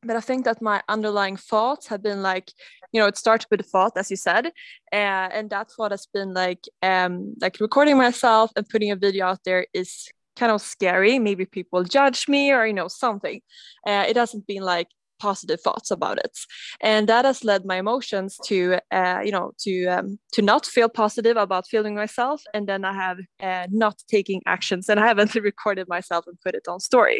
but 0.03 0.15
I 0.15 0.21
think 0.21 0.45
that 0.45 0.61
my 0.61 0.81
underlying 0.87 1.37
thoughts 1.37 1.87
have 1.87 2.03
been 2.03 2.21
like, 2.21 2.51
you 2.91 2.99
know, 2.99 3.07
it 3.07 3.17
started 3.17 3.47
with 3.49 3.61
a 3.61 3.63
thought, 3.63 3.93
as 3.95 4.09
you 4.11 4.17
said, 4.17 4.47
uh, 4.47 5.29
and 5.35 5.49
that 5.49 5.71
thought 5.71 5.91
has 5.91 6.05
been 6.05 6.33
like, 6.33 6.63
um, 6.81 7.35
like 7.41 7.59
recording 7.59 7.97
myself 7.97 8.51
and 8.55 8.67
putting 8.67 8.91
a 8.91 8.95
video 8.95 9.27
out 9.27 9.39
there 9.45 9.65
is 9.73 10.09
kind 10.35 10.51
of 10.51 10.61
scary. 10.61 11.19
Maybe 11.19 11.45
people 11.45 11.83
judge 11.83 12.27
me 12.27 12.51
or 12.51 12.65
you 12.65 12.73
know 12.73 12.87
something. 12.87 13.41
Uh, 13.85 14.05
it 14.07 14.15
hasn't 14.15 14.47
been 14.47 14.63
like 14.63 14.87
positive 15.23 15.61
thoughts 15.61 15.89
about 15.97 16.17
it. 16.25 16.35
And 16.81 17.07
that 17.11 17.23
has 17.29 17.43
led 17.43 17.61
my 17.71 17.77
emotions 17.85 18.31
to 18.49 18.57
uh, 18.99 19.19
you 19.27 19.33
know 19.35 19.47
to 19.65 19.73
um, 19.95 20.07
to 20.35 20.41
not 20.51 20.63
feel 20.75 20.89
positive 21.03 21.37
about 21.45 21.71
feeling 21.73 21.95
myself. 22.03 22.39
And 22.55 22.63
then 22.69 22.81
i 22.91 22.93
have 23.05 23.17
uh, 23.47 23.67
not 23.83 23.95
taking 24.15 24.39
actions 24.55 24.83
and 24.89 24.97
i 24.99 25.05
haven't 25.11 25.33
recorded 25.51 25.87
myself 25.87 26.23
and 26.27 26.37
put 26.45 26.55
it 26.59 26.67
on 26.71 26.79
story. 26.91 27.19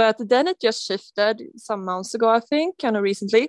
But 0.00 0.16
then 0.32 0.44
it 0.52 0.58
just 0.66 0.80
shifted 0.88 1.36
some 1.68 1.80
months 1.90 2.10
ago 2.16 2.28
i 2.38 2.40
think 2.50 2.68
kind 2.82 2.96
of 2.96 3.02
recently. 3.12 3.44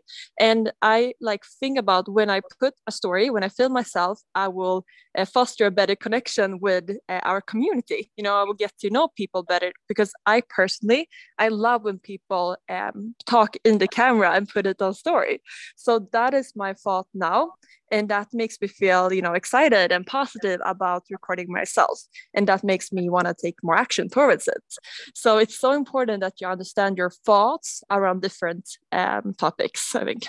And 0.50 0.64
i 0.96 1.00
like 1.30 1.44
think 1.62 1.76
about 1.84 2.06
when 2.18 2.30
i 2.36 2.40
put 2.62 2.74
a 2.92 2.94
story 3.00 3.26
when 3.34 3.44
i 3.48 3.50
film 3.60 3.74
myself 3.82 4.16
i 4.46 4.48
will 4.58 4.78
uh, 5.18 5.26
foster 5.36 5.66
a 5.66 5.76
better 5.80 5.98
connection 6.06 6.50
with 6.68 6.86
uh, 7.14 7.22
our 7.32 7.42
community. 7.52 8.02
You 8.18 8.24
know 8.26 8.36
i 8.42 8.44
will 8.48 8.60
get 8.66 8.74
to 8.82 8.90
know 8.96 9.06
people 9.22 9.42
better 9.54 9.72
because 9.92 10.12
i 10.34 10.38
personally 10.60 11.02
i 11.46 11.48
love 11.66 11.80
when 11.88 12.00
people 12.12 12.46
um, 12.78 12.98
talk 13.34 13.52
in 13.78 13.80
the 13.80 13.88
camera 13.88 14.32
and 14.32 14.50
put 14.50 14.66
it 14.66 14.82
on 14.82 14.94
story. 14.94 15.42
So 15.76 16.08
that 16.12 16.34
is 16.34 16.54
my 16.56 16.74
thought 16.74 17.08
now. 17.14 17.54
And 17.92 18.10
that 18.10 18.28
makes 18.34 18.58
me 18.62 18.68
feel 18.68 19.14
you 19.14 19.22
know 19.22 19.34
excited 19.34 19.92
and 19.92 20.06
positive 20.06 20.60
about 20.66 21.04
recording 21.10 21.50
myself. 21.50 21.98
And 22.34 22.48
that 22.48 22.64
makes 22.64 22.92
me 22.92 23.10
want 23.10 23.28
to 23.28 23.36
take 23.46 23.58
more 23.64 23.78
action 23.78 24.10
towards 24.10 24.48
it. 24.48 24.66
So 25.14 25.38
it's 25.38 25.58
so 25.60 25.72
important 25.72 26.22
that 26.22 26.42
you 26.42 26.48
understand 26.48 26.98
your 26.98 27.12
thoughts 27.28 27.84
around 27.90 28.22
different 28.22 28.66
um, 28.92 29.34
topics 29.46 29.96
i 29.96 30.04
think. 30.04 30.24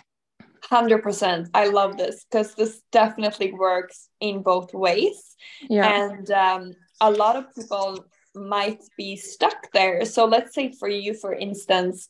100% 0.70 1.48
i 1.54 1.64
love 1.80 1.96
this 1.96 2.16
because 2.24 2.54
this 2.54 2.82
definitely 2.92 3.50
works 3.52 4.08
in 4.20 4.42
both 4.42 4.70
ways. 4.74 5.18
Yeah. 5.76 5.88
and 6.00 6.30
um, 6.30 6.62
a 7.00 7.10
lot 7.10 7.34
of 7.36 7.44
people 7.54 8.04
might 8.34 8.82
be 8.96 9.16
stuck 9.16 9.60
there. 9.72 10.04
So 10.04 10.20
let's 10.34 10.54
say 10.54 10.66
for 10.80 10.88
you 10.88 11.14
for 11.14 11.32
instance 11.48 12.08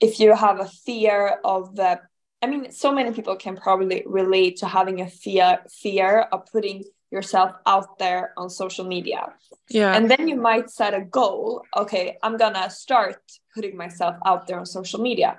if 0.00 0.20
you 0.20 0.34
have 0.34 0.60
a 0.60 0.66
fear 0.66 1.38
of 1.44 1.76
the 1.76 2.00
i 2.42 2.46
mean 2.46 2.70
so 2.70 2.92
many 2.92 3.12
people 3.12 3.36
can 3.36 3.56
probably 3.56 4.02
relate 4.06 4.56
to 4.56 4.66
having 4.66 5.00
a 5.00 5.08
fear 5.08 5.58
fear 5.70 6.20
of 6.32 6.46
putting 6.52 6.84
yourself 7.10 7.50
out 7.66 7.98
there 7.98 8.32
on 8.36 8.48
social 8.48 8.84
media. 8.84 9.32
Yeah. 9.68 9.96
And 9.96 10.08
then 10.08 10.28
you 10.28 10.36
might 10.36 10.70
set 10.70 10.94
a 10.94 11.00
goal 11.00 11.62
okay 11.76 12.16
i'm 12.22 12.36
gonna 12.36 12.70
start 12.70 13.20
putting 13.54 13.76
myself 13.76 14.14
out 14.24 14.46
there 14.46 14.58
on 14.58 14.66
social 14.66 15.00
media. 15.00 15.38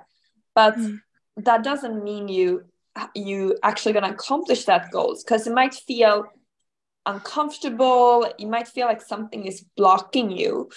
But 0.53 0.77
mm 0.77 0.99
that 1.37 1.63
doesn't 1.63 2.03
mean 2.03 2.27
you 2.27 2.63
you 3.15 3.57
actually 3.63 3.93
going 3.93 4.03
to 4.03 4.11
accomplish 4.11 4.65
that 4.65 4.91
goals 4.91 5.23
because 5.23 5.47
it 5.47 5.53
might 5.53 5.73
feel 5.73 6.25
uncomfortable. 7.05 8.29
You 8.37 8.47
might 8.47 8.67
feel 8.67 8.85
like 8.85 9.01
something 9.01 9.45
is 9.45 9.63
blocking 9.77 10.29
you 10.29 10.69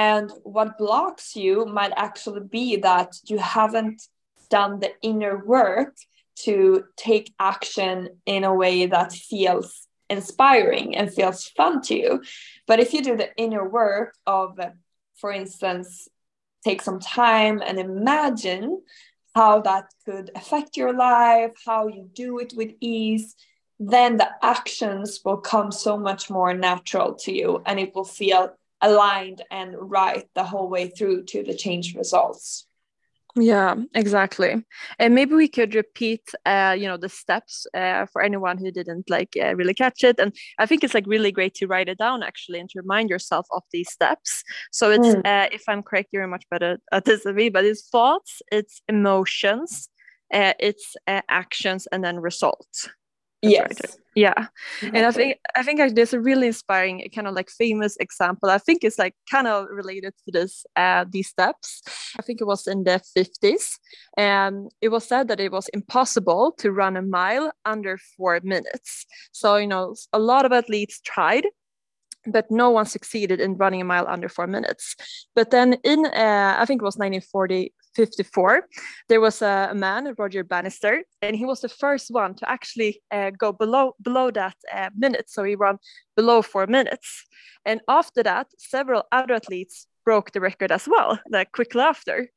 and 0.00 0.32
what 0.44 0.78
blocks 0.78 1.36
you 1.36 1.66
might 1.66 1.92
actually 1.94 2.44
be 2.58 2.76
that 2.76 3.10
you 3.30 3.38
haven't 3.38 4.00
done 4.48 4.80
the 4.80 4.92
inner 5.02 5.44
work 5.44 5.94
to 6.46 6.84
take 6.96 7.34
action 7.38 8.08
in 8.24 8.42
a 8.44 8.54
way 8.62 8.86
that 8.86 9.12
feels 9.12 9.86
inspiring 10.08 10.96
and 10.96 11.12
feels 11.12 11.48
fun 11.58 11.82
to 11.82 11.94
you. 12.02 12.22
But 12.66 12.80
if 12.80 12.94
you 12.94 13.02
do 13.02 13.14
the 13.14 13.30
inner 13.36 13.66
work 13.68 14.14
of 14.26 14.58
for 15.20 15.30
instance 15.32 16.08
take 16.64 16.80
some 16.80 17.00
time 17.00 17.56
and 17.66 17.78
imagine 17.78 18.80
how 19.34 19.60
that 19.68 19.86
could 20.06 20.30
affect 20.34 20.78
your 20.78 20.94
life, 20.94 21.52
how 21.66 21.82
you 21.88 22.08
do 22.24 22.38
it 22.38 22.52
with 22.56 22.72
ease, 22.80 23.36
then 23.78 24.16
the 24.16 24.30
actions 24.42 25.20
will 25.24 25.42
come 25.52 25.70
so 25.70 25.92
much 25.98 26.22
more 26.30 26.54
natural 26.54 27.14
to 27.24 27.30
you 27.40 27.62
and 27.66 27.78
it 27.78 27.94
will 27.94 28.10
feel 28.20 28.42
aligned 28.80 29.42
and 29.50 29.74
right 29.78 30.28
the 30.34 30.44
whole 30.44 30.68
way 30.68 30.88
through 30.88 31.24
to 31.24 31.42
the 31.42 31.54
change 31.54 31.94
results. 31.94 32.66
Yeah, 33.36 33.76
exactly. 33.94 34.64
And 34.98 35.14
maybe 35.14 35.34
we 35.34 35.46
could 35.46 35.74
repeat, 35.74 36.22
uh, 36.44 36.74
you 36.76 36.88
know, 36.88 36.96
the 36.96 37.08
steps 37.08 37.66
uh, 37.74 38.06
for 38.06 38.22
anyone 38.22 38.58
who 38.58 38.72
didn't 38.72 39.08
like 39.08 39.36
uh, 39.40 39.54
really 39.54 39.74
catch 39.74 40.02
it. 40.02 40.18
And 40.18 40.34
I 40.58 40.66
think 40.66 40.82
it's 40.82 40.94
like 40.94 41.06
really 41.06 41.30
great 41.30 41.54
to 41.54 41.68
write 41.68 41.88
it 41.88 41.98
down 41.98 42.24
actually 42.24 42.58
and 42.58 42.68
to 42.70 42.80
remind 42.80 43.08
yourself 43.08 43.46
of 43.52 43.62
these 43.72 43.90
steps. 43.90 44.42
So 44.72 44.90
it's, 44.90 45.06
mm. 45.06 45.24
uh, 45.24 45.48
if 45.52 45.62
I'm 45.68 45.82
correct, 45.82 46.08
you're 46.12 46.26
much 46.26 46.44
better 46.50 46.78
at 46.90 47.04
this 47.04 47.22
than 47.22 47.36
me, 47.36 47.50
but 47.50 47.64
it's 47.64 47.88
thoughts, 47.88 48.42
it's 48.50 48.82
emotions, 48.88 49.88
uh, 50.34 50.54
it's 50.58 50.96
uh, 51.06 51.22
actions, 51.28 51.86
and 51.92 52.02
then 52.02 52.18
results 52.18 52.88
yes. 53.42 53.98
Yeah. 54.14 54.46
And 54.82 55.06
I 55.06 55.12
think 55.12 55.38
I 55.54 55.62
think 55.62 55.94
there's 55.94 56.12
a 56.12 56.20
really 56.20 56.48
inspiring 56.48 57.08
kind 57.14 57.28
of 57.28 57.34
like 57.34 57.48
famous 57.48 57.96
example. 57.98 58.50
I 58.50 58.58
think 58.58 58.82
it's 58.82 58.98
like 58.98 59.14
kind 59.30 59.46
of 59.46 59.66
related 59.70 60.14
to 60.24 60.32
this 60.32 60.66
uh, 60.76 61.04
these 61.08 61.28
steps. 61.28 61.82
I 62.18 62.22
think 62.22 62.40
it 62.40 62.46
was 62.46 62.66
in 62.66 62.84
the 62.84 63.00
50s. 63.16 63.78
And 64.16 64.70
it 64.80 64.88
was 64.88 65.06
said 65.06 65.28
that 65.28 65.40
it 65.40 65.52
was 65.52 65.68
impossible 65.68 66.52
to 66.58 66.72
run 66.72 66.96
a 66.96 67.02
mile 67.02 67.52
under 67.64 67.98
four 68.16 68.40
minutes. 68.42 69.06
So, 69.32 69.56
you 69.56 69.68
know, 69.68 69.94
a 70.12 70.18
lot 70.18 70.44
of 70.44 70.52
athletes 70.52 71.00
tried 71.04 71.46
but 72.26 72.50
no 72.50 72.70
one 72.70 72.86
succeeded 72.86 73.40
in 73.40 73.56
running 73.56 73.80
a 73.80 73.84
mile 73.84 74.06
under 74.08 74.28
four 74.28 74.46
minutes. 74.46 74.96
But 75.34 75.50
then 75.50 75.74
in, 75.84 76.06
uh, 76.06 76.56
I 76.58 76.64
think 76.66 76.82
it 76.82 76.84
was 76.84 76.96
1940, 76.96 77.72
54, 77.94 78.66
there 79.08 79.20
was 79.20 79.42
a, 79.42 79.68
a, 79.70 79.74
man, 79.74 80.14
Roger 80.16 80.44
Bannister, 80.44 81.02
and 81.22 81.34
he 81.34 81.44
was 81.44 81.60
the 81.60 81.68
first 81.68 82.10
one 82.10 82.34
to 82.36 82.48
actually 82.48 83.02
uh, 83.10 83.30
go 83.30 83.52
below 83.52 83.94
below 84.00 84.30
that 84.30 84.54
uh, 84.72 84.90
minute. 84.96 85.28
So 85.28 85.42
he 85.44 85.54
ran 85.56 85.78
below 86.16 86.42
four 86.42 86.66
minutes. 86.66 87.26
And 87.64 87.80
after 87.88 88.22
that, 88.22 88.46
several 88.58 89.04
other 89.12 89.34
athletes 89.34 89.86
broke 90.04 90.32
the 90.32 90.40
record 90.40 90.72
as 90.72 90.88
well 90.88 91.18
like 91.30 91.52
quickly 91.52 91.82
after. 91.82 92.28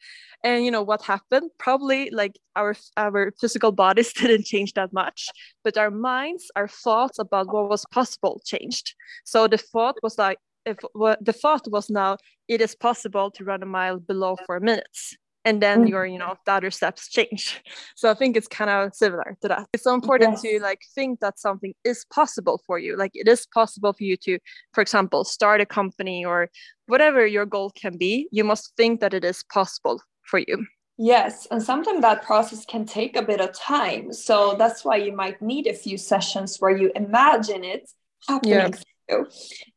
And 0.44 0.66
you 0.66 0.72
know 0.72 0.84
what 0.84 1.02
happened? 1.02 1.52
Probably 1.58 2.10
like 2.12 2.38
our 2.56 2.76
our 2.98 3.32
physical 3.40 3.72
bodies 3.72 4.14
didn't 4.22 4.46
change 4.46 4.74
that 4.74 4.94
much 4.94 5.30
but 5.64 5.78
our 5.78 5.92
minds 5.92 6.52
our 6.56 6.68
thoughts 6.68 7.20
about 7.20 7.54
what 7.54 7.70
was 7.70 7.86
possible 7.92 8.42
changed. 8.46 8.96
So 9.24 9.48
the 9.48 9.58
thought 9.58 9.96
was 10.04 10.18
like 10.18 10.38
if 10.66 10.78
what 10.94 11.24
the 11.24 11.34
thought 11.34 11.68
was 11.70 11.90
now 11.90 12.18
it 12.48 12.62
is 12.62 12.76
possible 12.76 13.32
to 13.32 13.44
run 13.44 13.64
a 13.64 13.66
mile 13.66 14.00
below 14.00 14.36
four 14.46 14.60
minutes 14.60 15.16
and 15.46 15.62
then 15.62 15.86
mm. 15.86 15.90
your 15.90 16.06
you 16.06 16.18
know 16.18 16.36
the 16.46 16.52
other 16.52 16.72
steps 16.72 17.10
change. 17.10 17.62
So 17.96 18.10
i 18.10 18.14
think 18.14 18.36
it's 18.36 18.48
kind 18.48 18.70
of 18.70 18.94
similar 18.94 19.38
to 19.42 19.48
that. 19.48 19.68
It's 19.74 19.84
so 19.84 19.94
important 19.94 20.34
yes. 20.34 20.42
to 20.42 20.60
like 20.62 20.82
think 20.96 21.20
that 21.20 21.40
something 21.40 21.74
is 21.84 22.06
possible 22.14 22.62
for 22.66 22.80
you. 22.80 22.98
Like 22.98 23.12
it 23.14 23.28
is 23.28 23.46
possible 23.46 23.94
for 23.94 24.04
you 24.04 24.18
to 24.18 24.40
for 24.74 24.82
example 24.82 25.24
start 25.24 25.62
a 25.62 25.66
company 25.66 26.26
or 26.26 26.50
whatever 26.88 27.26
your 27.26 27.46
goal 27.46 27.72
can 27.72 27.98
be 27.98 28.28
you 28.32 28.44
must 28.44 28.74
think 28.78 29.00
that 29.02 29.14
it 29.14 29.24
is 29.24 29.44
possible 29.44 30.02
for 30.24 30.40
you. 30.40 30.66
Yes 30.98 31.48
and 31.52 31.62
sometimes 31.62 32.02
that 32.02 32.24
process 32.24 32.66
can 32.66 32.86
take 32.86 33.16
a 33.16 33.22
bit 33.22 33.42
of 33.42 33.54
time. 33.54 34.14
So 34.14 34.56
that's 34.58 34.84
why 34.86 34.98
you 34.98 35.14
might 35.16 35.42
need 35.42 35.68
a 35.68 35.74
few 35.74 35.98
sessions 35.98 36.58
where 36.60 36.76
you 36.76 36.92
imagine 36.96 37.64
it 37.64 37.90
happening 38.28 38.58
yeah 38.58 38.70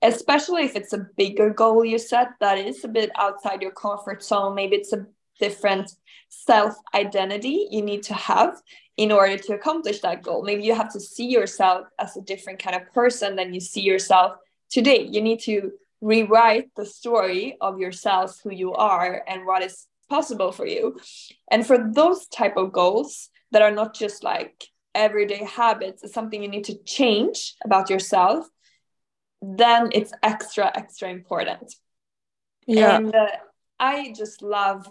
especially 0.03 0.63
if 0.63 0.77
it's 0.77 0.93
a 0.93 1.07
bigger 1.17 1.51
goal 1.51 1.85
you 1.85 1.99
set 1.99 2.29
that 2.41 2.59
is 2.59 2.85
a 2.85 2.89
bit 2.89 3.11
outside 3.17 3.61
your 3.61 3.73
comfort 3.73 4.23
zone 4.23 4.55
maybe 4.55 4.77
it's 4.77 4.93
a 4.93 5.07
different 5.41 5.93
self 6.29 6.75
identity 6.95 7.69
you 7.71 7.83
need 7.83 8.03
to 8.05 8.15
have 8.15 8.61
in 8.97 9.13
order 9.13 9.37
to 9.37 9.55
accomplish 9.55 10.01
that 10.01 10.23
goal. 10.23 10.43
Maybe 10.43 10.65
you 10.65 10.75
have 10.75 10.93
to 10.93 11.01
see 11.01 11.27
yourself 11.27 11.87
as 11.99 12.17
a 12.17 12.23
different 12.23 12.59
kind 12.59 12.77
of 12.77 12.93
person 12.93 13.37
than 13.37 13.53
you 13.53 13.61
see 13.61 13.83
yourself 13.83 14.37
today. 14.71 15.09
You 15.11 15.21
need 15.21 15.41
to 15.41 15.73
rewrite 16.01 16.71
the 16.77 16.87
story 16.87 17.57
of 17.61 17.79
yourself, 17.79 18.41
who 18.43 18.53
you 18.53 18.73
are, 18.73 19.23
and 19.27 19.47
what 19.47 19.63
is 19.63 19.87
possible 20.09 20.53
for 20.53 20.67
you. 20.67 20.99
And 21.51 21.67
for 21.67 21.91
those 21.93 22.27
type 22.27 22.57
of 22.57 22.73
goals 22.73 23.29
that 23.53 23.63
are 23.63 23.71
not 23.71 23.95
just 23.95 24.23
like 24.23 24.65
everyday 24.95 25.45
habits, 25.45 26.03
it's 26.03 26.15
something 26.15 26.43
you 26.43 26.49
need 26.49 26.65
to 26.65 26.79
change 26.85 27.55
about 27.65 27.91
yourself, 27.91 28.47
then 29.43 29.91
it's 29.93 30.13
extra, 30.23 30.71
extra 30.75 31.11
important. 31.11 31.75
Yeah. 32.67 32.97
And 32.97 33.15
uh, 33.15 33.29
I 33.79 34.15
just 34.17 34.43
love 34.43 34.89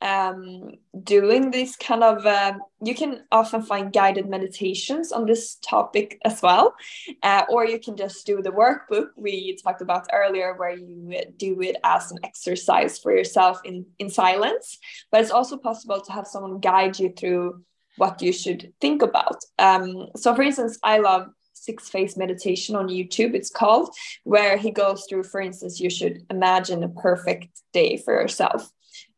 um, 0.00 0.72
doing 1.02 1.50
this 1.50 1.76
kind 1.76 2.02
of 2.02 2.26
uh, 2.26 2.54
you 2.82 2.94
can 2.94 3.22
often 3.32 3.62
find 3.62 3.92
guided 3.92 4.28
meditations 4.28 5.12
on 5.12 5.26
this 5.26 5.56
topic 5.56 6.18
as 6.24 6.42
well. 6.42 6.74
Uh, 7.22 7.44
or 7.48 7.66
you 7.66 7.78
can 7.78 7.96
just 7.96 8.26
do 8.26 8.42
the 8.42 8.50
workbook 8.50 9.08
we 9.16 9.56
talked 9.62 9.82
about 9.82 10.06
earlier 10.12 10.54
where 10.56 10.76
you 10.76 11.22
do 11.36 11.60
it 11.62 11.76
as 11.84 12.10
an 12.12 12.18
exercise 12.24 12.98
for 12.98 13.12
yourself 13.16 13.60
in 13.64 13.86
in 13.98 14.10
silence. 14.10 14.78
But 15.10 15.22
it's 15.22 15.30
also 15.30 15.56
possible 15.56 16.00
to 16.00 16.12
have 16.12 16.26
someone 16.26 16.60
guide 16.60 16.98
you 16.98 17.12
through 17.16 17.62
what 17.96 18.20
you 18.20 18.32
should 18.32 18.72
think 18.80 19.02
about. 19.02 19.42
Um, 19.58 20.08
so 20.16 20.34
for 20.34 20.42
instance 20.42 20.78
i 20.82 20.98
love 20.98 21.28
six 21.52 21.88
phase 21.88 22.16
meditation 22.16 22.76
on 22.76 22.88
youtube 22.88 23.34
it's 23.34 23.50
called 23.50 23.88
where 24.24 24.56
he 24.56 24.70
goes 24.70 25.06
through 25.08 25.22
for 25.22 25.40
instance 25.40 25.80
you 25.80 25.90
should 25.90 26.24
imagine 26.30 26.82
a 26.82 26.88
perfect 26.88 27.62
day 27.72 27.96
for 27.96 28.12
yourself 28.12 28.70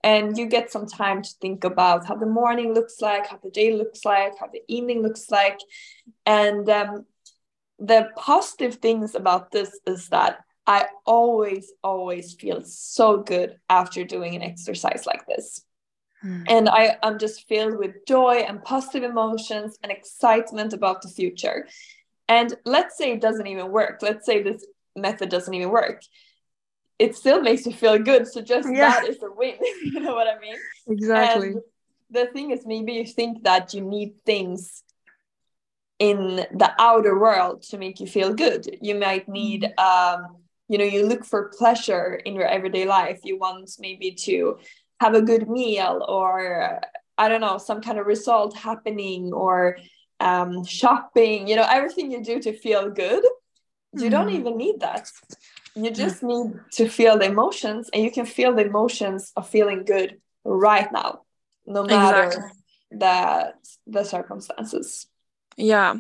and 0.05 0.39
you 0.39 0.47
get 0.47 0.71
some 0.71 0.87
time 0.87 1.23
to 1.23 1.31
think 1.41 1.65
about 1.65 2.07
how 2.07 2.15
the 2.15 2.27
morning 2.27 2.73
looks 2.73 3.01
like 3.01 3.27
how 3.27 3.39
the 3.43 3.51
day 3.51 3.73
looks 3.73 4.05
like 4.05 4.33
how 4.39 4.47
the 4.47 4.63
evening 4.69 5.03
looks 5.03 5.31
like. 5.31 5.59
And 6.25 6.69
um, 6.69 7.07
the 7.79 8.09
positive 8.17 8.77
things 8.77 9.15
about 9.15 9.51
this 9.51 9.79
is 9.87 10.09
that 10.09 10.41
i 10.67 10.87
always 11.07 11.73
always 11.83 12.35
feel 12.35 12.61
so 12.63 13.23
good 13.23 13.57
after 13.71 14.05
doing 14.05 14.35
an 14.35 14.43
exercise 14.43 15.05
like 15.07 15.27
this. 15.27 15.65
Hmm. 16.23 16.43
and 16.49 16.69
I, 16.69 16.97
i'm 17.05 17.19
just 17.19 17.47
filled 17.47 17.79
with 17.79 18.05
joy 18.07 18.45
and 18.49 18.63
positive 18.65 19.09
emotions 19.09 19.79
and 19.83 19.93
excitement 19.93 20.73
about 20.73 21.03
the 21.03 21.09
future. 21.09 21.69
And 22.31 22.55
let's 22.67 22.99
say 22.99 23.13
it 23.13 23.23
doesn't 23.23 23.47
even 23.47 23.71
work. 23.71 24.01
Let's 24.03 24.27
say 24.27 24.43
this 24.43 24.67
method 24.95 25.31
doesn't 25.31 25.55
even 25.55 25.71
work 25.71 26.03
it 26.99 27.15
still 27.17 27.41
makes 27.41 27.65
you 27.65 27.73
feel 27.73 27.99
good. 27.99 28.27
So 28.27 28.41
just 28.41 28.69
yeah. 28.71 28.91
that 28.91 29.09
is 29.09 29.23
a 29.23 29.31
win. 29.31 29.57
you 29.83 30.01
know 30.01 30.15
what 30.15 30.27
I 30.27 30.39
mean? 30.39 30.57
Exactly. 30.89 31.49
And 31.49 31.63
the 32.11 32.27
thing 32.27 32.51
is, 32.51 32.67
maybe 32.67 32.95
you 32.95 33.07
think 33.07 33.45
that 33.45 33.75
you 33.75 33.83
need 33.83 34.15
things 34.25 34.83
in 35.99 36.47
the 36.53 36.73
outer 36.79 37.19
world 37.19 37.63
to 37.63 37.79
make 37.79 38.01
you 38.01 38.07
feel 38.07 38.33
good. 38.35 38.79
You 38.81 38.97
might 38.97 39.29
need, 39.29 39.63
mm-hmm. 39.79 40.25
um, 40.25 40.37
you 40.69 40.79
know, 40.79 40.85
you 40.85 41.07
look 41.07 41.25
for 41.25 41.53
pleasure 41.57 42.15
in 42.15 42.35
your 42.35 42.47
everyday 42.47 42.85
life. 42.85 43.21
You 43.25 43.39
want 43.39 43.71
maybe 43.79 44.13
to 44.13 44.59
have 45.01 45.15
a 45.15 45.23
good 45.23 45.49
meal 45.49 46.05
or, 46.09 46.81
I 47.17 47.29
don't 47.29 47.41
know, 47.41 47.59
some 47.59 47.81
kind 47.81 47.99
of 47.99 48.07
result 48.07 48.57
happening 48.57 49.33
or 49.33 49.79
um, 50.21 50.65
shopping, 50.65 51.47
you 51.47 51.57
know, 51.57 51.67
everything 51.69 52.11
you 52.11 52.23
do 52.23 52.41
to 52.41 52.53
feel 52.53 52.91
good. 52.91 53.23
You 53.95 54.09
mm. 54.09 54.11
don't 54.11 54.29
mm-hmm. 54.29 54.41
even 54.41 54.57
need 54.57 54.81
that 54.81 55.11
you 55.85 55.91
just 55.91 56.23
need 56.23 56.47
to 56.73 56.89
feel 56.89 57.19
the 57.19 57.27
emotions 57.27 57.91
and 57.93 58.03
you 58.03 58.11
can 58.11 58.27
feel 58.27 58.55
the 58.55 58.65
emotions 58.65 59.33
of 59.37 59.49
feeling 59.49 59.85
good 59.85 60.21
right 60.45 60.91
now 60.93 61.23
no 61.67 61.83
matter 61.85 62.25
exactly. 62.25 62.51
the 62.91 63.55
the 63.87 64.05
circumstances. 64.05 65.07
Yeah 65.57 65.97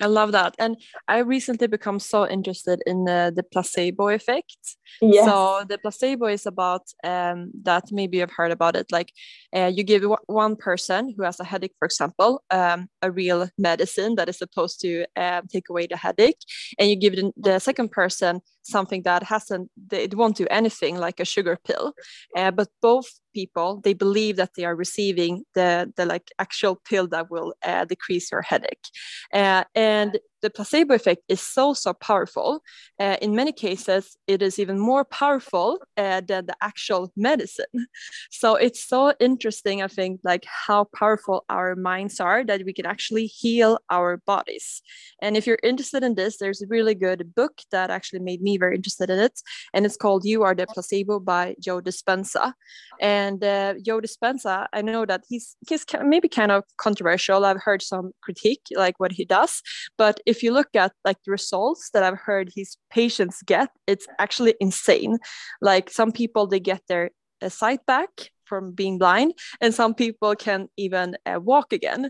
i 0.00 0.06
love 0.06 0.32
that. 0.32 0.54
And 0.58 0.76
i 1.08 1.18
recently 1.18 1.66
become 1.66 1.98
so 1.98 2.26
interested 2.28 2.82
in 2.86 3.04
the, 3.04 3.32
the 3.34 3.42
placebo 3.42 4.08
effect 4.08 4.76
yes. 5.00 5.24
so 5.24 5.64
the 5.68 5.78
placebo 5.78 6.26
is 6.26 6.46
about 6.46 6.82
um, 7.04 7.50
that 7.62 7.84
maybe 7.90 8.18
you've 8.18 8.30
heard 8.30 8.52
about 8.52 8.76
it. 8.76 8.86
Like 8.90 9.12
uh, 9.54 9.70
you 9.74 9.82
give 9.82 10.04
one 10.26 10.56
person 10.56 11.14
who 11.16 11.22
has 11.24 11.40
a 11.40 11.44
headache 11.44 11.74
for 11.78 11.86
example 11.86 12.42
um, 12.50 12.88
a 13.02 13.10
real 13.10 13.48
medicine 13.58 14.14
that 14.16 14.28
is 14.28 14.38
supposed 14.38 14.80
to 14.80 15.04
uh, 15.16 15.42
take 15.50 15.68
away 15.68 15.86
the 15.86 15.96
headache 15.96 16.40
and 16.78 16.88
you 16.88 16.96
give 16.96 17.16
the, 17.16 17.32
the 17.36 17.58
second 17.58 17.90
person 17.90 18.40
something 18.62 19.02
that 19.02 19.22
hasn't 19.22 19.70
it 19.90 20.14
won't 20.14 20.36
do 20.36 20.46
anything 20.50 20.96
like 20.96 21.20
a 21.20 21.24
sugar 21.24 21.58
pill. 21.64 21.92
Uh, 22.36 22.50
but 22.50 22.68
both 22.80 23.08
people 23.34 23.80
they 23.84 23.94
believe 23.94 24.36
that 24.36 24.50
they 24.56 24.64
are 24.64 24.74
receiving 24.74 25.44
the 25.54 25.92
the 25.96 26.04
like 26.04 26.30
actual 26.38 26.76
pill 26.88 27.06
that 27.06 27.30
will 27.30 27.54
uh, 27.64 27.84
decrease 27.84 28.30
your 28.30 28.42
headache. 28.42 28.86
Uh, 29.32 29.64
and 29.74 30.18
the 30.42 30.50
placebo 30.50 30.94
effect 30.94 31.22
is 31.28 31.40
so 31.40 31.74
so 31.74 31.92
powerful 31.92 32.62
uh, 32.98 33.16
in 33.20 33.34
many 33.34 33.52
cases 33.52 34.16
it 34.26 34.42
is 34.42 34.58
even 34.58 34.78
more 34.78 35.04
powerful 35.04 35.78
uh, 35.96 36.20
than 36.20 36.46
the 36.46 36.56
actual 36.60 37.12
medicine. 37.16 37.66
So 38.30 38.54
it's 38.54 38.82
so 38.88 39.12
interesting 39.20 39.82
i 39.82 39.88
think 39.88 40.20
like 40.24 40.44
how 40.66 40.84
powerful 41.00 41.44
our 41.48 41.76
minds 41.76 42.20
are 42.20 42.44
that 42.44 42.64
we 42.64 42.72
can 42.72 42.86
actually 42.86 43.26
heal 43.26 43.78
our 43.90 44.18
bodies. 44.18 44.82
And 45.22 45.36
if 45.36 45.46
you're 45.46 45.58
interested 45.62 46.02
in 46.02 46.14
this 46.14 46.38
there's 46.38 46.62
a 46.62 46.66
really 46.66 46.94
good 46.94 47.34
book 47.34 47.54
that 47.72 47.90
actually 47.90 48.20
made 48.20 48.42
me 48.42 48.58
very 48.58 48.76
interested 48.76 49.10
in 49.10 49.18
it 49.18 49.40
and 49.74 49.84
it's 49.86 49.96
called 49.96 50.24
you 50.24 50.42
are 50.42 50.54
the 50.54 50.66
placebo 50.66 51.20
by 51.20 51.54
joe 51.60 51.80
dispenza. 51.80 52.52
And 53.00 53.42
uh, 53.44 53.74
joe 53.86 54.00
dispenza 54.00 54.66
i 54.72 54.82
know 54.82 55.04
that 55.06 55.22
he's 55.28 55.56
he's 55.68 55.84
maybe 56.02 56.28
kind 56.28 56.52
of 56.52 56.64
controversial. 56.76 57.44
I've 57.44 57.62
heard 57.62 57.82
some 57.82 58.12
critique 58.22 58.66
like 58.76 58.98
what 59.00 59.12
he 59.12 59.24
does 59.24 59.62
but 59.96 60.20
if 60.30 60.42
you 60.44 60.52
look 60.52 60.68
at 60.74 60.92
like 61.04 61.16
the 61.24 61.32
results 61.32 61.90
that 61.92 62.04
I've 62.04 62.18
heard 62.18 62.52
his 62.54 62.76
patients 62.88 63.42
get, 63.44 63.68
it's 63.86 64.06
actually 64.18 64.54
insane. 64.60 65.18
Like 65.60 65.90
some 65.90 66.12
people, 66.12 66.46
they 66.46 66.60
get 66.60 66.82
their 66.88 67.10
uh, 67.42 67.48
sight 67.48 67.84
back 67.84 68.30
from 68.50 68.72
being 68.72 68.98
blind 68.98 69.30
and 69.62 69.72
some 69.72 69.94
people 69.94 70.34
can 70.34 70.68
even 70.76 71.16
uh, 71.24 71.38
walk 71.50 71.72
again. 71.72 72.02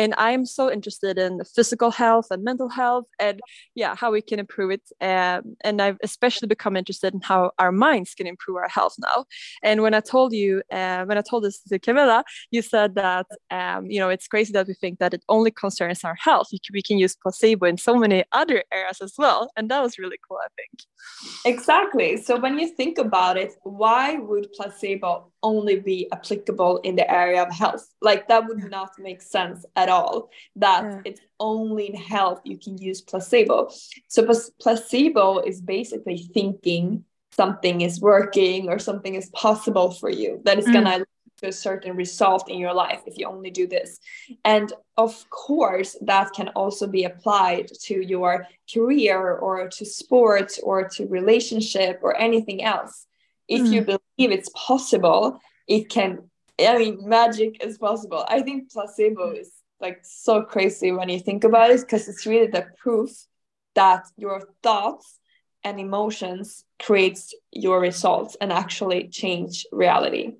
And 0.00 0.14
i'm 0.26 0.46
so 0.46 0.64
interested 0.76 1.18
in 1.18 1.32
physical 1.56 1.90
health 2.02 2.28
and 2.30 2.44
mental 2.50 2.70
health 2.80 3.06
and 3.26 3.36
yeah 3.74 3.92
how 4.00 4.08
we 4.16 4.22
can 4.22 4.38
improve 4.44 4.70
it 4.76 4.84
um, 5.10 5.56
and 5.66 5.76
i've 5.84 5.98
especially 6.10 6.48
become 6.56 6.76
interested 6.82 7.10
in 7.16 7.20
how 7.30 7.40
our 7.58 7.72
minds 7.72 8.10
can 8.18 8.26
improve 8.34 8.56
our 8.62 8.72
health 8.78 8.94
now. 9.08 9.18
And 9.68 9.76
when 9.84 9.94
i 10.00 10.02
told 10.14 10.30
you 10.32 10.62
uh, 10.78 11.02
when 11.08 11.18
i 11.18 11.24
told 11.30 11.42
this 11.44 11.56
to 11.70 11.78
camilla 11.88 12.18
you 12.54 12.62
said 12.74 12.90
that 12.94 13.26
um, 13.58 13.80
you 13.92 13.98
know 14.00 14.10
it's 14.14 14.28
crazy 14.34 14.52
that 14.52 14.66
we 14.70 14.74
think 14.82 14.94
that 15.02 15.12
it 15.16 15.24
only 15.28 15.50
concerns 15.64 16.04
our 16.04 16.18
health. 16.28 16.48
We 16.72 16.82
can 16.88 16.98
use 17.04 17.16
placebo 17.24 17.66
in 17.66 17.78
so 17.88 17.94
many 18.04 18.18
other 18.40 18.58
areas 18.72 18.98
as 19.06 19.14
well 19.22 19.40
and 19.56 19.64
that 19.70 19.82
was 19.86 19.98
really 20.02 20.20
cool 20.26 20.38
i 20.48 20.50
think. 20.58 20.76
Exactly. 21.52 22.10
So 22.26 22.32
when 22.44 22.54
you 22.60 22.68
think 22.80 22.94
about 22.98 23.36
it 23.36 23.52
why 23.62 24.04
would 24.28 24.46
placebo 24.56 25.29
only 25.42 25.80
be 25.80 26.08
applicable 26.12 26.78
in 26.78 26.96
the 26.96 27.10
area 27.10 27.42
of 27.42 27.52
health. 27.52 27.88
Like 28.00 28.28
that 28.28 28.46
would 28.46 28.70
not 28.70 28.90
make 28.98 29.22
sense 29.22 29.64
at 29.76 29.88
all. 29.88 30.30
That 30.56 30.84
yeah. 30.84 31.00
it's 31.04 31.20
only 31.38 31.86
in 31.86 31.94
health 31.94 32.40
you 32.44 32.58
can 32.58 32.78
use 32.78 33.00
placebo. 33.00 33.70
So 34.08 34.28
placebo 34.60 35.38
is 35.38 35.60
basically 35.60 36.18
thinking 36.18 37.04
something 37.32 37.80
is 37.80 38.00
working 38.00 38.68
or 38.68 38.78
something 38.78 39.14
is 39.14 39.30
possible 39.30 39.92
for 39.92 40.10
you 40.10 40.40
that 40.44 40.58
is 40.58 40.66
mm. 40.66 40.72
gonna 40.72 40.98
lead 40.98 41.06
to 41.38 41.48
a 41.48 41.52
certain 41.52 41.96
result 41.96 42.50
in 42.50 42.58
your 42.58 42.74
life 42.74 43.00
if 43.06 43.16
you 43.16 43.26
only 43.26 43.50
do 43.50 43.66
this. 43.66 43.98
And 44.44 44.72
of 44.96 45.28
course, 45.30 45.96
that 46.02 46.32
can 46.32 46.48
also 46.48 46.86
be 46.86 47.04
applied 47.04 47.68
to 47.84 47.94
your 47.94 48.46
career 48.72 49.36
or 49.36 49.68
to 49.68 49.84
sports 49.86 50.58
or 50.62 50.88
to 50.88 51.06
relationship 51.06 52.00
or 52.02 52.16
anything 52.16 52.62
else 52.62 53.06
if 53.48 53.62
mm. 53.62 53.72
you 53.72 53.82
believe 53.82 54.00
it's 54.28 54.50
possible 54.54 55.40
it 55.66 55.88
can 55.88 56.30
i 56.60 56.76
mean 56.76 56.98
magic 57.08 57.64
is 57.64 57.78
possible. 57.78 58.24
I 58.28 58.42
think 58.42 58.70
placebo 58.70 59.32
is 59.32 59.50
like 59.80 60.00
so 60.02 60.42
crazy 60.42 60.92
when 60.92 61.08
you 61.08 61.18
think 61.18 61.44
about 61.44 61.70
it 61.70 61.80
because 61.80 62.08
it's 62.08 62.26
really 62.26 62.48
the 62.48 62.66
proof 62.76 63.10
that 63.74 64.04
your 64.16 64.42
thoughts 64.62 65.18
and 65.64 65.80
emotions 65.80 66.64
creates 66.78 67.34
your 67.50 67.80
results 67.80 68.36
and 68.40 68.52
actually 68.52 69.08
change 69.08 69.66
reality 69.72 70.34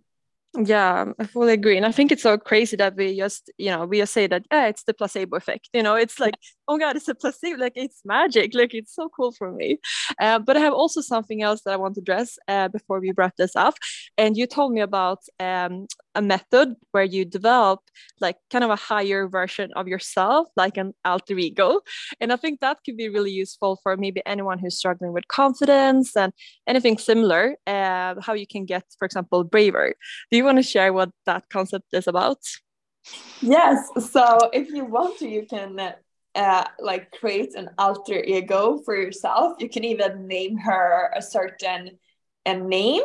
yeah 0.59 1.05
i 1.21 1.25
fully 1.25 1.53
agree 1.53 1.77
and 1.77 1.87
i 1.87 1.93
think 1.93 2.11
it's 2.11 2.25
so 2.25 2.37
crazy 2.37 2.77
that 2.77 2.97
we 2.97 3.17
just 3.17 3.53
you 3.57 3.71
know 3.71 3.87
we 3.87 3.99
just 3.99 4.13
say 4.13 4.27
that 4.27 4.45
yeah 4.51 4.67
it's 4.67 4.83
the 4.83 4.93
placebo 4.93 5.37
effect 5.37 5.69
you 5.73 5.83
know 5.83 5.95
it's 5.95 6.19
like 6.19 6.35
oh 6.67 6.77
god 6.77 6.97
it's 6.97 7.07
a 7.07 7.15
placebo 7.15 7.57
like 7.57 7.73
it's 7.77 8.01
magic 8.05 8.53
like 8.53 8.75
it's 8.75 8.95
so 8.95 9.09
cool 9.09 9.31
for 9.33 9.53
me. 9.53 9.79
Uh, 10.21 10.41
but 10.41 10.57
i 10.57 10.61
have 10.61 10.73
also 10.73 11.01
something 11.01 11.41
else 11.41 11.63
that 11.63 11.73
i 11.73 11.77
want 11.77 11.95
to 11.95 12.01
address 12.01 12.37
uh, 12.49 12.67
before 12.67 12.99
we 12.99 13.13
wrap 13.17 13.37
this 13.37 13.55
up 13.55 13.75
and 14.19 14.37
you 14.37 14.45
told 14.45 14.73
me 14.73 14.81
about 14.81 15.21
um, 15.39 15.87
a 16.17 16.23
method 16.23 16.75
where 16.91 17.05
you 17.05 17.25
develop 17.25 17.79
like 18.21 18.37
kind 18.51 18.65
of 18.65 18.71
a 18.71 18.77
higher 18.77 19.29
version 19.29 19.71
of 19.77 19.87
yourself 19.87 20.49
like 20.57 20.77
an 20.77 20.93
alter 21.05 21.39
ego 21.39 21.81
and 22.21 22.33
i 22.33 22.37
think 22.37 22.59
that 22.59 22.79
could 22.85 22.97
be 22.97 23.09
really 23.09 23.31
useful 23.31 23.79
for 23.85 23.97
maybe 23.97 24.21
anyone 24.27 24.59
who's 24.59 24.77
struggling 24.77 25.13
with 25.13 25.29
confidence 25.29 26.17
and 26.17 26.33
anything 26.67 26.99
similar 26.99 27.55
uh, 27.69 28.17
how 28.21 28.33
you 28.33 28.49
can 28.49 28.65
get 28.65 28.83
for 28.99 29.05
example 29.05 29.45
braver. 29.45 29.95
Do 30.31 30.40
you 30.41 30.45
want 30.45 30.59
to 30.59 30.63
share 30.63 30.93
what 30.93 31.11
that 31.27 31.49
concept 31.49 31.87
is 31.93 32.07
about? 32.07 32.39
Yes 33.41 33.89
so 34.13 34.51
if 34.53 34.69
you 34.71 34.85
want 34.85 35.19
to 35.19 35.29
you 35.29 35.47
can 35.49 35.95
uh, 36.35 36.65
like 36.79 37.11
create 37.13 37.55
an 37.55 37.71
alter 37.79 38.23
ego 38.23 38.81
for 38.85 38.97
yourself. 38.97 39.57
You 39.59 39.69
can 39.69 39.85
even 39.85 40.27
name 40.27 40.59
her 40.59 41.13
a 41.17 41.23
certain 41.23 41.99
a 42.47 42.55
name. 42.55 43.03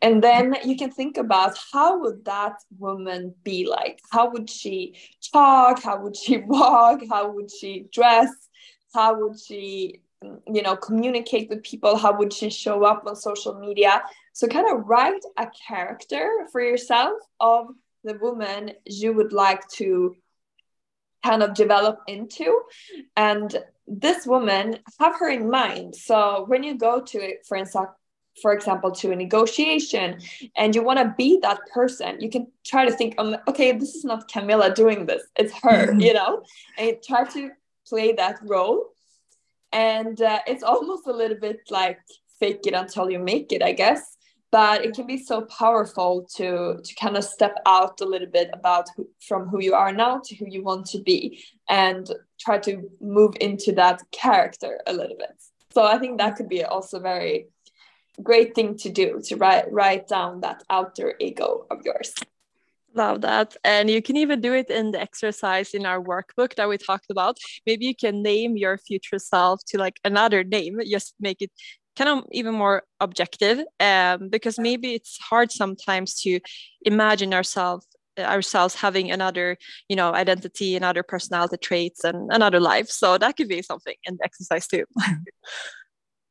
And 0.00 0.22
then 0.22 0.56
you 0.64 0.76
can 0.76 0.90
think 0.90 1.18
about 1.18 1.58
how 1.72 2.00
would 2.00 2.24
that 2.24 2.54
woman 2.78 3.34
be 3.42 3.66
like? 3.66 4.00
How 4.10 4.30
would 4.30 4.48
she 4.48 4.96
talk? 5.32 5.82
How 5.82 6.00
would 6.00 6.16
she 6.16 6.38
walk? 6.46 7.00
How 7.10 7.30
would 7.30 7.50
she 7.50 7.86
dress? 7.92 8.30
How 8.94 9.18
would 9.20 9.38
she 9.38 10.00
you 10.22 10.62
know 10.62 10.76
communicate 10.76 11.48
with 11.48 11.62
people? 11.62 11.96
How 11.96 12.16
would 12.16 12.32
she 12.32 12.50
show 12.50 12.84
up 12.84 13.04
on 13.06 13.16
social 13.16 13.58
media 13.58 14.02
so 14.32 14.46
kind 14.46 14.66
of 14.70 14.86
write 14.86 15.22
a 15.36 15.48
character 15.68 16.46
for 16.52 16.60
yourself 16.60 17.18
of 17.40 17.68
the 18.04 18.14
woman 18.14 18.72
you 18.86 19.12
would 19.12 19.32
like 19.32 19.66
to 19.68 20.16
kind 21.24 21.42
of 21.42 21.54
develop 21.54 22.00
into. 22.06 22.62
And 23.16 23.54
this 23.86 24.26
woman 24.26 24.78
have 24.98 25.18
her 25.18 25.28
in 25.28 25.50
mind. 25.50 25.94
So 25.94 26.44
when 26.46 26.62
you 26.62 26.78
go 26.78 27.00
to 27.00 27.18
it 27.18 27.46
for 27.46 27.56
instance 27.56 27.88
for 28.40 28.52
example 28.52 28.92
to 28.92 29.10
a 29.10 29.16
negotiation 29.16 30.18
and 30.56 30.74
you 30.74 30.82
want 30.82 31.00
to 31.00 31.12
be 31.18 31.40
that 31.42 31.58
person 31.74 32.20
you 32.20 32.30
can 32.30 32.46
try 32.64 32.86
to 32.86 32.92
think 32.92 33.12
um, 33.18 33.36
okay 33.48 33.72
this 33.72 33.96
is 33.96 34.04
not 34.04 34.30
camilla 34.30 34.72
doing 34.72 35.04
this 35.04 35.22
it's 35.36 35.52
her 35.62 35.92
you 35.98 36.14
know? 36.14 36.42
And 36.78 36.96
try 37.06 37.24
to 37.24 37.50
play 37.86 38.12
that 38.12 38.36
role. 38.42 38.86
And 39.72 40.22
uh, 40.22 40.38
it's 40.46 40.62
almost 40.72 41.06
a 41.08 41.12
little 41.12 41.38
bit 41.38 41.60
like 41.70 41.98
fake 42.38 42.60
it 42.66 42.72
until 42.72 43.10
you 43.10 43.18
make 43.18 43.52
it 43.52 43.62
i 43.62 43.72
guess 43.72 44.16
but 44.52 44.84
it 44.84 44.94
can 44.94 45.06
be 45.06 45.16
so 45.16 45.42
powerful 45.42 46.26
to 46.36 46.78
to 46.82 46.94
kind 46.94 47.16
of 47.16 47.24
step 47.24 47.56
out 47.66 48.00
a 48.00 48.04
little 48.04 48.28
bit 48.28 48.50
about 48.52 48.88
who, 48.96 49.08
from 49.26 49.48
who 49.48 49.60
you 49.60 49.74
are 49.74 49.92
now 49.92 50.20
to 50.24 50.34
who 50.36 50.46
you 50.48 50.62
want 50.62 50.86
to 50.86 51.00
be 51.00 51.42
and 51.68 52.10
try 52.40 52.58
to 52.58 52.90
move 53.00 53.34
into 53.40 53.72
that 53.72 54.02
character 54.12 54.80
a 54.86 54.92
little 54.92 55.16
bit 55.16 55.36
so 55.72 55.84
i 55.84 55.98
think 55.98 56.18
that 56.18 56.36
could 56.36 56.48
be 56.48 56.64
also 56.64 56.98
very 57.00 57.48
great 58.22 58.54
thing 58.54 58.76
to 58.76 58.90
do 58.90 59.20
to 59.22 59.36
write 59.36 59.70
write 59.72 60.06
down 60.08 60.40
that 60.40 60.62
alter 60.68 61.14
ego 61.20 61.66
of 61.70 61.78
yours 61.84 62.14
Love 62.94 63.20
that. 63.20 63.56
And 63.62 63.88
you 63.88 64.02
can 64.02 64.16
even 64.16 64.40
do 64.40 64.52
it 64.52 64.68
in 64.68 64.90
the 64.90 65.00
exercise 65.00 65.74
in 65.74 65.86
our 65.86 66.02
workbook 66.02 66.56
that 66.56 66.68
we 66.68 66.76
talked 66.76 67.08
about. 67.08 67.38
Maybe 67.64 67.86
you 67.86 67.94
can 67.94 68.20
name 68.20 68.56
your 68.56 68.78
future 68.78 69.20
self 69.20 69.60
to 69.68 69.78
like 69.78 70.00
another 70.04 70.42
name, 70.42 70.80
just 70.90 71.14
make 71.20 71.40
it 71.40 71.52
kind 71.96 72.10
of 72.10 72.24
even 72.32 72.54
more 72.54 72.82
objective. 73.00 73.60
Um, 73.78 74.28
because 74.28 74.58
maybe 74.58 74.94
it's 74.94 75.18
hard 75.18 75.50
sometimes 75.52 76.20
to 76.22 76.40
imagine 76.82 77.34
ourselves 77.34 77.86
ourselves 78.18 78.74
having 78.74 79.10
another 79.10 79.56
you 79.88 79.96
know 79.96 80.12
identity 80.12 80.76
another 80.76 81.02
personality 81.02 81.56
traits 81.56 82.04
and 82.04 82.30
another 82.32 82.60
life 82.60 82.88
so 82.88 83.16
that 83.16 83.34
could 83.34 83.48
be 83.48 83.62
something 83.62 83.94
in 84.04 84.16
the 84.16 84.24
exercise 84.24 84.66
too 84.66 84.84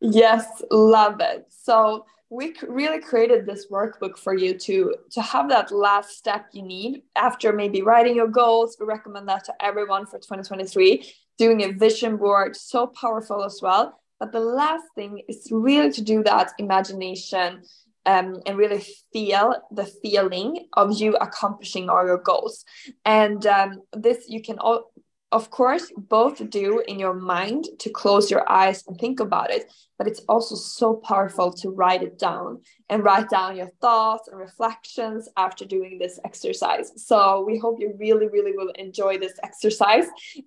Yes, 0.02 0.46
love 0.72 1.20
it. 1.20 1.46
So 1.50 2.06
we 2.30 2.54
really 2.68 3.02
created 3.02 3.46
this 3.46 3.68
workbook 3.70 4.18
for 4.18 4.36
you 4.36 4.58
to 4.58 4.96
to 5.12 5.22
have 5.22 5.50
that 5.50 5.72
last 5.72 6.12
step 6.12 6.48
you 6.54 6.62
need 6.62 7.02
after 7.16 7.52
maybe 7.52 7.82
writing 7.82 8.16
your 8.16 8.28
goals. 8.28 8.78
We 8.80 8.86
recommend 8.86 9.28
that 9.30 9.46
to 9.46 9.54
everyone 9.60 10.06
for 10.06 10.20
2023. 10.20 11.12
Doing 11.38 11.64
a 11.64 11.72
vision 11.72 12.18
board, 12.18 12.56
so 12.56 12.88
powerful 12.88 13.44
as 13.44 13.60
well. 13.62 14.00
But 14.20 14.32
the 14.32 14.40
last 14.40 14.86
thing 14.96 15.22
is 15.28 15.48
really 15.52 15.92
to 15.92 16.02
do 16.02 16.24
that 16.24 16.52
imagination 16.58 17.64
um, 18.06 18.42
and 18.46 18.58
really 18.58 18.84
feel 19.14 19.56
the 19.72 19.86
feeling 19.86 20.68
of 20.74 21.00
you 21.00 21.16
accomplishing 21.16 21.90
all 21.90 22.06
your 22.06 22.18
goals. 22.18 22.66
And 23.06 23.46
um, 23.46 23.82
this 23.94 24.26
you 24.28 24.42
can 24.42 24.60
all 24.60 24.92
of 25.32 25.52
course, 25.52 25.92
both 25.96 26.50
do 26.50 26.84
in 26.88 26.98
your 26.98 27.14
mind 27.14 27.66
to 27.80 27.90
close 27.90 28.32
your 28.32 28.50
eyes 28.50 28.84
and 28.88 28.98
think 28.98 29.20
about 29.20 29.52
it, 29.52 29.72
but 29.98 30.08
it's 30.08 30.22
also 30.28 30.56
so 30.56 30.96
powerful 30.96 31.54
to 31.54 31.70
write 31.70 32.02
it 32.02 32.18
down 32.18 32.62
and 32.90 33.04
write 33.04 33.30
down 33.30 33.56
your 33.56 33.70
thoughts 33.80 34.28
and 34.28 34.40
reflections 34.40 35.30
after 35.38 35.66
doing 35.66 36.00
this 36.00 36.20
exercise. 36.26 36.92
So, 36.96 37.44
we 37.46 37.60
hope 37.60 37.80
you 37.80 37.96
really, 38.00 38.28
really 38.28 38.54
will 38.56 38.72
enjoy 38.76 39.20
this 39.20 39.34
exercise. 39.44 40.06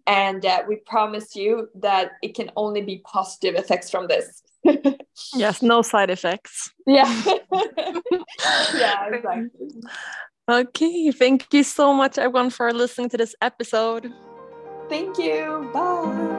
And 0.08 0.44
uh, 0.44 0.64
we 0.66 0.76
promise 0.76 1.36
you 1.36 1.68
that 1.76 2.12
it 2.22 2.34
can 2.34 2.50
only 2.56 2.82
be 2.82 3.02
positive 3.04 3.54
effects 3.54 3.88
from 3.88 4.08
this. 4.08 4.42
yes, 5.34 5.62
no 5.62 5.82
side 5.82 6.10
effects. 6.10 6.72
Yeah. 6.86 7.22
yeah, 8.74 9.06
exactly. 9.12 9.50
Okay, 10.50 11.12
thank 11.12 11.46
you 11.52 11.62
so 11.62 11.92
much, 11.94 12.18
everyone, 12.18 12.50
for 12.50 12.72
listening 12.72 13.08
to 13.10 13.16
this 13.16 13.36
episode. 13.40 14.12
Thank 14.88 15.18
you. 15.18 15.70
Bye. 15.72 16.31